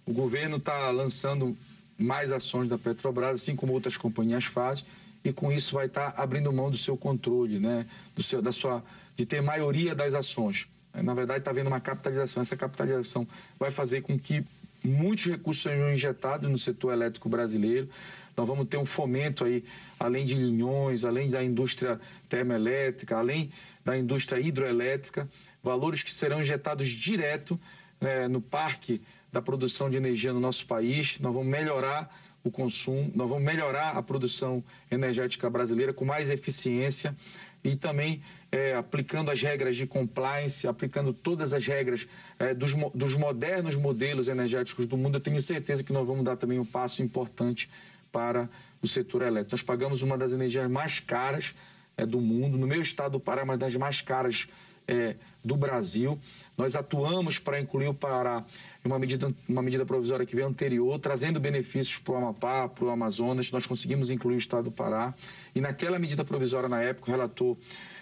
O 0.06 0.13
governo 0.13 0.56
está 0.56 0.89
lançando 0.89 1.56
mais 1.97 2.32
ações 2.32 2.69
da 2.69 2.78
Petrobras, 2.78 3.41
assim 3.41 3.58
como 3.58 3.73
outras 3.73 3.97
companhias 3.97 4.45
fazem, 4.45 4.86
e 5.21 5.34
com 5.34 5.52
isso 5.52 5.76
vai 5.76 5.88
estar 5.88 6.12
tá 6.12 6.23
abrindo 6.23 6.52
mão 6.54 6.71
do 6.71 6.78
seu 6.78 6.95
controle, 6.95 7.60
né? 7.60 7.86
do 8.15 8.23
seu, 8.23 8.41
da 8.41 8.54
sua, 8.54 8.82
de 9.17 9.26
ter 9.26 9.41
maioria 9.41 9.93
das 9.93 10.13
ações. 10.13 10.65
Na 10.93 11.13
verdade, 11.13 11.39
está 11.39 11.52
havendo 11.52 11.67
uma 11.67 11.80
capitalização. 11.80 12.41
Essa 12.41 12.56
capitalização 12.56 13.28
vai 13.60 13.69
fazer 13.69 14.02
com 14.02 14.17
que 14.17 14.43
muitos 14.84 15.26
recursos 15.26 15.63
serão 15.63 15.92
injetados 15.92 16.50
no 16.50 16.58
setor 16.58 16.94
elétrico 16.94 17.30
brasileiro. 17.30 17.90
Nós 18.36 18.48
vamos 18.48 18.68
ter 18.68 18.78
um 18.78 18.86
fomento 18.86 19.44
aí, 19.44 19.63
além 20.00 20.26
de 20.26 20.36
linhões, 20.36 21.04
além 21.04 21.30
da 21.30 21.44
indústria 21.44 22.00
termoelétrica, 22.30 23.18
além 23.18 23.50
da 23.84 23.98
indústria 23.98 24.40
hidroelétrica, 24.40 25.28
valores 25.63 26.04
que 26.04 26.12
serão 26.12 26.42
injetados 26.42 26.90
direto 26.90 27.60
né, 28.00 28.28
no 28.28 28.42
parque 28.42 29.02
da 29.32 29.42
produção 29.42 29.90
de 29.90 29.98
energia 29.98 30.32
no 30.34 30.40
nosso 30.40 30.66
país. 30.68 31.20
Nós 31.20 31.34
vamos 31.34 31.48
melhorar 31.48 32.16
o 32.44 32.52
consumo, 32.52 33.12
nós 33.16 33.28
vamos 33.28 33.44
melhorar 33.44 33.98
a 33.98 34.04
produção 34.04 34.63
energética 34.90 35.50
brasileira 35.50 35.92
com 35.92 36.06
mais 36.06 36.30
eficiência 36.30 37.16
e 37.63 37.76
também 37.76 38.22
é, 38.52 38.74
aplicando 38.74 39.32
as 39.32 39.41
regras 39.41 39.76
de 39.76 39.86
compliance, 39.86 40.67
aplicando 40.67 41.12
todas 41.13 41.54
as 41.54 41.65
regras 41.65 42.08
é, 42.39 42.54
dos, 42.54 42.74
dos 42.93 43.15
modernos 43.15 43.76
modelos 43.76 44.28
energéticos 44.28 44.86
do 44.86 44.98
mundo, 44.98 45.17
eu 45.17 45.22
tenho 45.22 45.41
certeza 45.41 45.84
que 45.84 45.91
nós 45.91 46.06
vamos 46.08 46.24
dar 46.24 46.38
também 46.38 46.60
um 46.60 46.65
passo 46.65 47.02
importante 47.02 47.70
para 48.12 48.50
o 48.82 48.88
setor 48.88 49.22
elétrico. 49.22 49.52
Nós 49.52 49.62
pagamos 49.62 50.02
uma 50.02 50.17
das 50.17 50.34
energias 50.34 50.67
mais 50.67 51.00
caras 51.00 51.54
é, 51.98 52.06
do 52.06 52.22
mundo, 52.22 52.58
no 52.58 52.67
meu 52.67 52.82
estado 52.82 53.13
do 53.13 53.20
Pará, 53.20 53.43
uma 53.43 53.58
das 53.58 53.76
mais 53.76 54.02
caras 54.02 54.48
é, 54.88 55.15
do 55.43 55.56
Brasil. 55.56 56.19
Nós 56.58 56.76
atuamos 56.76 57.39
para 57.39 57.60
incluir 57.60 57.88
o 57.88 57.93
Pará 57.93 58.43
em 58.84 58.88
uma 58.88 58.97
medida, 58.97 59.34
uma 59.47 59.62
medida 59.62 59.86
provisória 59.86 60.26
que 60.26 60.36
veio 60.36 60.47
anterior, 60.47 60.97
trazendo 61.00 61.39
benefícios 61.39 61.97
para 61.97 62.13
o 62.13 62.17
Amapá, 62.17 62.67
para 62.67 62.86
o 62.86 62.89
Amazonas. 62.89 63.52
Nós 63.52 63.65
conseguimos 63.65 64.10
incluir 64.10 64.36
o 64.36 64.38
estado 64.38 64.65
do 64.65 64.71
Pará. 64.71 65.13
E 65.54 65.62
naquela 65.62 66.00
medida 66.00 66.23
provisória, 66.23 66.69
na 66.69 66.82
época, 66.82 67.10
o 67.10 67.12
relator 67.12 67.58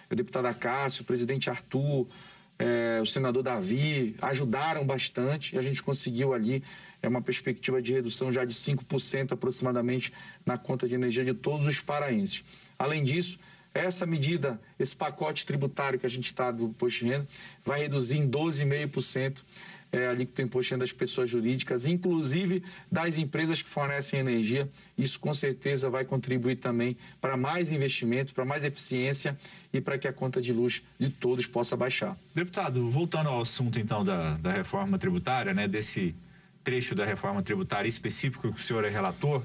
o 0.09 0.15
deputado 0.15 0.45
Acácio, 0.45 1.01
o 1.01 1.05
presidente 1.05 1.49
Arthur, 1.49 2.07
é, 2.57 2.99
o 3.01 3.05
senador 3.05 3.43
Davi, 3.43 4.15
ajudaram 4.21 4.85
bastante 4.85 5.55
e 5.55 5.59
a 5.59 5.61
gente 5.61 5.81
conseguiu 5.81 6.33
ali 6.33 6.63
é 7.01 7.07
uma 7.07 7.21
perspectiva 7.21 7.81
de 7.81 7.93
redução 7.93 8.31
já 8.31 8.43
de 8.43 8.53
5% 8.53 9.33
aproximadamente 9.33 10.11
na 10.45 10.57
conta 10.57 10.87
de 10.87 10.95
energia 10.95 11.23
de 11.23 11.33
todos 11.33 11.67
os 11.67 11.79
paraenses. 11.79 12.43
Além 12.79 13.03
disso, 13.03 13.37
essa 13.75 14.05
medida, 14.05 14.59
esse 14.79 14.95
pacote 14.95 15.45
tributário 15.45 15.99
que 15.99 16.05
a 16.05 16.09
gente 16.09 16.25
está 16.25 16.49
do 16.49 16.63
imposto 16.63 17.03
de 17.03 17.11
renda, 17.11 17.27
vai 17.63 17.81
reduzir 17.81 18.17
em 18.17 18.29
12,5% 18.29 19.43
é, 19.91 20.07
a 20.07 20.09
alíquota 20.11 20.41
do 20.41 20.45
imposto 20.45 20.77
das 20.77 20.91
pessoas 20.93 21.29
jurídicas, 21.29 21.85
inclusive 21.85 22.63
das 22.89 23.17
empresas 23.17 23.61
que 23.61 23.69
fornecem 23.69 24.19
energia. 24.19 24.69
Isso 24.97 25.19
com 25.19 25.33
certeza 25.33 25.89
vai 25.89 26.05
contribuir 26.05 26.55
também 26.55 26.97
para 27.19 27.35
mais 27.35 27.71
investimento, 27.71 28.33
para 28.33 28.45
mais 28.45 28.63
eficiência 28.63 29.37
e 29.73 29.81
para 29.81 29.97
que 29.97 30.07
a 30.07 30.13
conta 30.13 30.41
de 30.41 30.53
luz 30.53 30.81
de 30.97 31.09
todos 31.09 31.45
possa 31.45 31.75
baixar. 31.75 32.17
Deputado, 32.33 32.89
voltando 32.89 33.29
ao 33.29 33.41
assunto 33.41 33.77
então 33.77 34.03
da, 34.03 34.35
da 34.37 34.51
reforma 34.51 34.97
tributária, 34.97 35.53
né, 35.53 35.67
desse 35.67 36.15
trecho 36.63 36.95
da 36.95 37.05
reforma 37.05 37.43
tributária 37.43 37.87
específico 37.87 38.49
que 38.51 38.59
o 38.59 38.61
senhor 38.61 38.83
é 38.85 38.89
relator, 38.89 39.43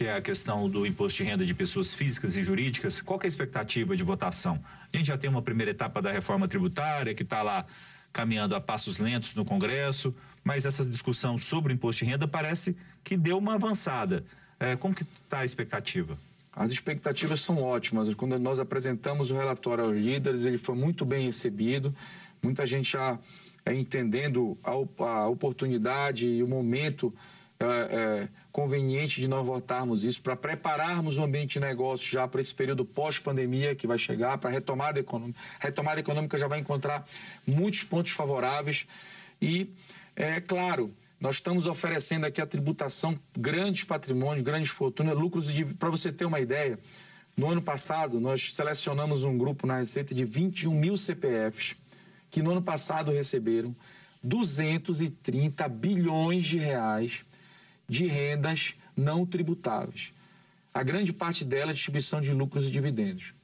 que 0.00 0.06
é 0.06 0.14
a 0.14 0.22
questão 0.22 0.66
do 0.66 0.86
imposto 0.86 1.22
de 1.22 1.28
renda 1.28 1.44
de 1.44 1.52
pessoas 1.52 1.92
físicas 1.92 2.34
e 2.34 2.42
jurídicas, 2.42 3.02
qual 3.02 3.20
é 3.20 3.26
a 3.26 3.28
expectativa 3.28 3.94
de 3.94 4.02
votação? 4.02 4.58
A 4.90 4.96
gente 4.96 5.08
já 5.08 5.18
tem 5.18 5.28
uma 5.28 5.42
primeira 5.42 5.72
etapa 5.72 6.00
da 6.00 6.10
reforma 6.10 6.48
tributária 6.48 7.14
que 7.14 7.22
está 7.22 7.42
lá 7.42 7.66
caminhando 8.10 8.54
a 8.54 8.60
passos 8.62 8.98
lentos 8.98 9.34
no 9.34 9.44
Congresso, 9.44 10.14
mas 10.42 10.64
essa 10.64 10.86
discussão 10.86 11.36
sobre 11.36 11.70
o 11.70 11.74
imposto 11.74 12.02
de 12.02 12.10
renda 12.10 12.26
parece 12.26 12.74
que 13.04 13.14
deu 13.14 13.36
uma 13.36 13.56
avançada. 13.56 14.24
É, 14.58 14.74
como 14.74 14.94
que 14.94 15.02
está 15.02 15.40
a 15.40 15.44
expectativa? 15.44 16.16
As 16.50 16.70
expectativas 16.70 17.42
são 17.42 17.62
ótimas. 17.62 18.08
Quando 18.14 18.38
nós 18.38 18.58
apresentamos 18.58 19.30
o 19.30 19.34
relatório 19.34 19.84
aos 19.84 19.94
líderes, 19.94 20.46
ele 20.46 20.56
foi 20.56 20.76
muito 20.76 21.04
bem 21.04 21.26
recebido. 21.26 21.94
Muita 22.42 22.66
gente 22.66 22.92
já 22.92 23.18
é, 23.66 23.74
entendendo 23.74 24.56
a, 24.64 24.70
a, 25.04 25.28
oportunidade 25.28 26.26
e 26.26 26.42
o 26.42 26.48
momento 26.48 27.12
é, 27.60 27.66
é, 27.66 28.28
conveniente 28.50 29.20
de 29.20 29.28
nós 29.28 29.44
votarmos 29.44 30.04
isso, 30.04 30.22
para 30.22 30.34
prepararmos 30.34 31.18
o 31.18 31.22
ambiente 31.22 31.52
de 31.52 31.60
negócio 31.60 32.10
já 32.10 32.26
para 32.26 32.40
esse 32.40 32.54
período 32.54 32.86
pós-pandemia 32.86 33.74
que 33.74 33.86
vai 33.86 33.98
chegar, 33.98 34.38
para 34.38 34.48
a 34.48 34.52
retomada 34.52 34.98
econômica. 34.98 35.38
A 35.60 35.66
retomada 35.66 36.00
econômica 36.00 36.38
já 36.38 36.48
vai 36.48 36.58
encontrar 36.58 37.04
muitos 37.46 37.82
pontos 37.82 38.12
favoráveis 38.12 38.86
e, 39.42 39.68
é 40.16 40.40
claro, 40.40 40.90
nós 41.20 41.36
estamos 41.36 41.66
oferecendo 41.66 42.24
aqui 42.24 42.40
a 42.40 42.46
tributação, 42.46 43.18
grandes 43.36 43.84
patrimônios, 43.84 44.42
grandes 44.42 44.70
fortunas, 44.70 45.14
lucros 45.14 45.52
de. 45.52 45.66
Para 45.66 45.90
você 45.90 46.10
ter 46.10 46.24
uma 46.24 46.40
ideia, 46.40 46.78
No 47.36 47.48
ano 47.48 47.62
passado, 47.62 48.20
nós 48.20 48.54
selecionamos 48.54 49.24
um 49.24 49.38
grupo 49.38 49.66
na 49.66 49.78
Receita 49.78 50.14
de 50.14 50.24
21 50.24 50.74
mil 50.74 50.96
CPFs 50.96 51.74
que 52.30 52.42
no 52.42 52.50
ano 52.50 52.60
passado 52.60 53.10
receberam 53.10 53.74
230 54.22 55.66
bilhões 55.68 56.44
de 56.44 56.58
reais 56.58 57.24
de 57.90 58.06
rendas 58.06 58.76
não 58.96 59.26
tributáveis. 59.26 60.12
A 60.72 60.84
grande 60.84 61.12
parte 61.12 61.44
dela 61.44 61.72
é 61.72 61.74
distribuição 61.74 62.20
de 62.20 62.32
lucros 62.32 62.68
e 62.68 62.70
dividendos. 62.70 63.34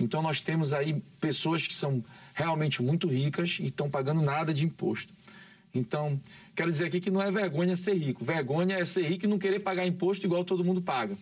Então 0.00 0.20
nós 0.20 0.40
temos 0.40 0.74
aí 0.74 1.00
pessoas 1.20 1.64
que 1.64 1.72
são 1.72 2.04
realmente 2.34 2.82
muito 2.82 3.06
ricas 3.06 3.58
e 3.60 3.66
estão 3.66 3.88
pagando 3.88 4.20
nada 4.20 4.52
de 4.52 4.64
imposto. 4.64 5.12
Então, 5.72 6.20
quero 6.56 6.72
dizer 6.72 6.86
aqui 6.86 7.00
que 7.00 7.10
não 7.10 7.22
é 7.22 7.30
vergonha 7.30 7.76
ser 7.76 7.94
rico. 7.94 8.24
Vergonha 8.24 8.76
é 8.76 8.84
ser 8.84 9.04
rico 9.04 9.26
e 9.26 9.28
não 9.28 9.38
querer 9.38 9.60
pagar 9.60 9.86
imposto 9.86 10.26
igual 10.26 10.44
todo 10.44 10.64
mundo 10.64 10.82
paga. 10.82 11.16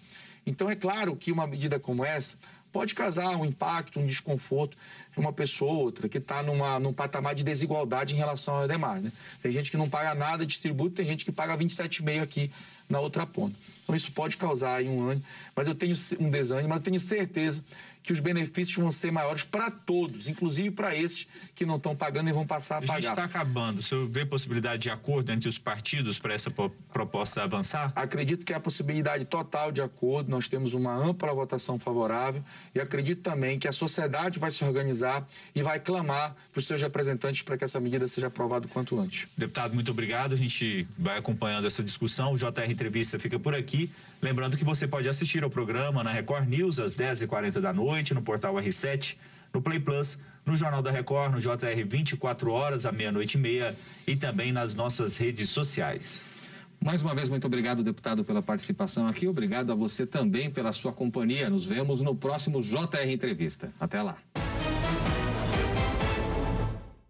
Então, 0.47 0.71
é 0.71 0.75
claro 0.75 1.15
que 1.17 1.33
uma 1.33 1.47
medida 1.47 1.79
como 1.79 2.05
essa 2.05 2.37
pode 2.71 2.95
causar 2.95 3.37
um 3.37 3.45
impacto, 3.45 4.01
um 4.01 4.07
desconforto 4.07 4.77
de 5.12 5.12
uma 5.16 5.33
pessoa 5.33 5.72
ou 5.72 5.79
outra 5.81 6.09
que 6.09 6.18
está 6.18 6.42
num 6.42 6.92
patamar 6.92 7.35
de 7.35 7.42
desigualdade 7.42 8.14
em 8.14 8.16
relação 8.16 8.55
ao 8.55 8.68
demais. 8.68 9.03
Né? 9.03 9.12
Tem 9.40 9.53
gente 9.53 9.70
que 9.70 9.77
não 9.77 9.88
paga 9.88 10.14
nada 10.14 10.46
de 10.46 10.59
tributo, 10.59 10.96
tem 10.96 11.07
gente 11.07 11.25
que 11.25 11.33
paga 11.33 11.57
27,5 11.57 12.22
aqui 12.22 12.51
na 12.88 13.01
outra 13.01 13.27
ponta. 13.27 13.57
Então, 13.83 13.96
isso 13.96 14.12
pode 14.12 14.37
causar 14.37 14.77
aí 14.77 14.88
um 14.88 15.09
ânimo, 15.09 15.25
mas 15.57 15.66
eu 15.66 15.75
tenho 15.75 15.94
um 16.20 16.31
desânimo, 16.31 16.68
mas 16.68 16.79
eu 16.79 16.85
tenho 16.85 17.01
certeza 17.01 17.62
que 18.03 18.12
os 18.12 18.20
benefícios 18.20 18.77
vão 18.77 18.90
ser 18.90 19.12
maiores 19.12 19.44
para 19.44 19.70
todos, 19.70 20.27
inclusive 20.27 20.70
para 20.70 20.94
esses 20.94 21.27
que 21.55 21.64
não 21.64 21.77
estão 21.77 21.94
pagando 21.94 22.29
e 22.29 22.33
vão 22.33 22.46
passar 22.46 22.79
a, 22.79 22.81
pagar. 22.81 22.94
A 22.94 23.01
gente 23.01 23.11
está 23.11 23.25
acabando. 23.25 23.79
O 23.79 23.83
senhor 23.83 24.09
vê 24.09 24.27
possibilidade 24.27 24.83
de 24.83 24.90
acordo 24.90 25.31
entre 25.31 25.48
os 25.48 25.59
partidos 25.59 26.18
para 26.18 26.35
essa 26.35 26.51
proposta 26.92 27.42
avançar? 27.42 27.92
Acredito 27.94 28.44
que 28.44 28.53
há 28.53 28.59
possibilidade 28.59 29.25
total 29.25 29.70
de 29.70 29.81
acordo. 29.81 30.31
Nós 30.31 30.48
temos 30.48 30.75
uma 30.75 30.94
ampla 30.94 31.33
votação 31.33 31.79
favorável 31.79 32.42
e 32.75 32.81
acredito 32.81 33.22
também 33.22 33.59
que 33.59 33.68
a 33.68 33.72
sociedade 33.72 34.38
vai 34.38 34.51
se 34.51 34.64
organizar 34.64 35.02
e 35.55 35.62
vai 35.62 35.81
clamar 35.81 36.35
para 36.53 36.59
os 36.59 36.67
seus 36.67 36.81
representantes 36.81 37.43
para 37.43 37.57
que 37.57 37.65
essa 37.65 37.81
medida 37.81 38.07
seja 38.09 38.27
aprovada 38.29 38.67
o 38.67 38.69
quanto 38.69 38.99
antes. 38.99 39.29
Deputado, 39.37 39.75
muito 39.75 39.91
obrigado. 39.91 40.33
A 40.33 40.37
gente 40.37 40.87
vai 40.99 41.19
acompanhando 41.19 41.67
essa 41.67 41.83
discussão. 41.83 42.33
O 42.33 42.38
JR 42.38 42.71
Entrevista 42.71 43.19
fica 43.19 43.38
por 43.38 43.55
aqui. 43.55 43.91
Lembrando 44.21 44.57
que 44.57 44.65
você 44.65 44.87
pode 44.87 45.09
assistir 45.09 45.43
ao 45.43 45.51
programa 45.51 46.05
na 46.05 46.11
Record 46.11 46.49
News 46.49 46.79
às 46.79 46.95
10h40 46.95 47.61
da 47.61 47.73
noite, 47.73 48.15
no 48.15 48.23
portal 48.23 48.55
R7, 48.55 49.17
no 49.53 49.61
Play 49.61 49.81
Plus, 49.81 50.19
no 50.47 50.57
Jornal 50.57 50.83
da 50.83 50.91
Record, 50.91 51.33
no 51.33 51.41
JR 51.41 51.85
24 51.87 52.51
horas, 52.53 52.87
à 52.87 52.93
meia-noite 52.93 53.37
e 53.37 53.41
meia 53.41 53.77
e 54.07 54.17
também 54.17 54.53
nas 54.53 54.75
nossas 54.75 55.17
redes 55.17 55.49
sociais. 55.51 56.23
Mais 56.85 57.01
uma 57.01 57.15
vez, 57.15 57.29
muito 57.29 57.47
obrigado, 57.47 57.83
deputado, 57.83 58.25
pela 58.25 58.43
participação 58.43 59.07
aqui. 59.07 59.29
Obrigado 59.29 59.71
a 59.71 59.75
você 59.75 60.05
também 60.05 60.51
pela 60.51 60.73
sua 60.73 60.93
companhia. 60.93 61.49
Nos 61.49 61.65
vemos 61.65 62.01
no 62.01 62.15
próximo 62.15 62.61
JR 62.61 63.09
Entrevista. 63.09 63.73
Até 63.79 64.03
lá. 64.03 64.17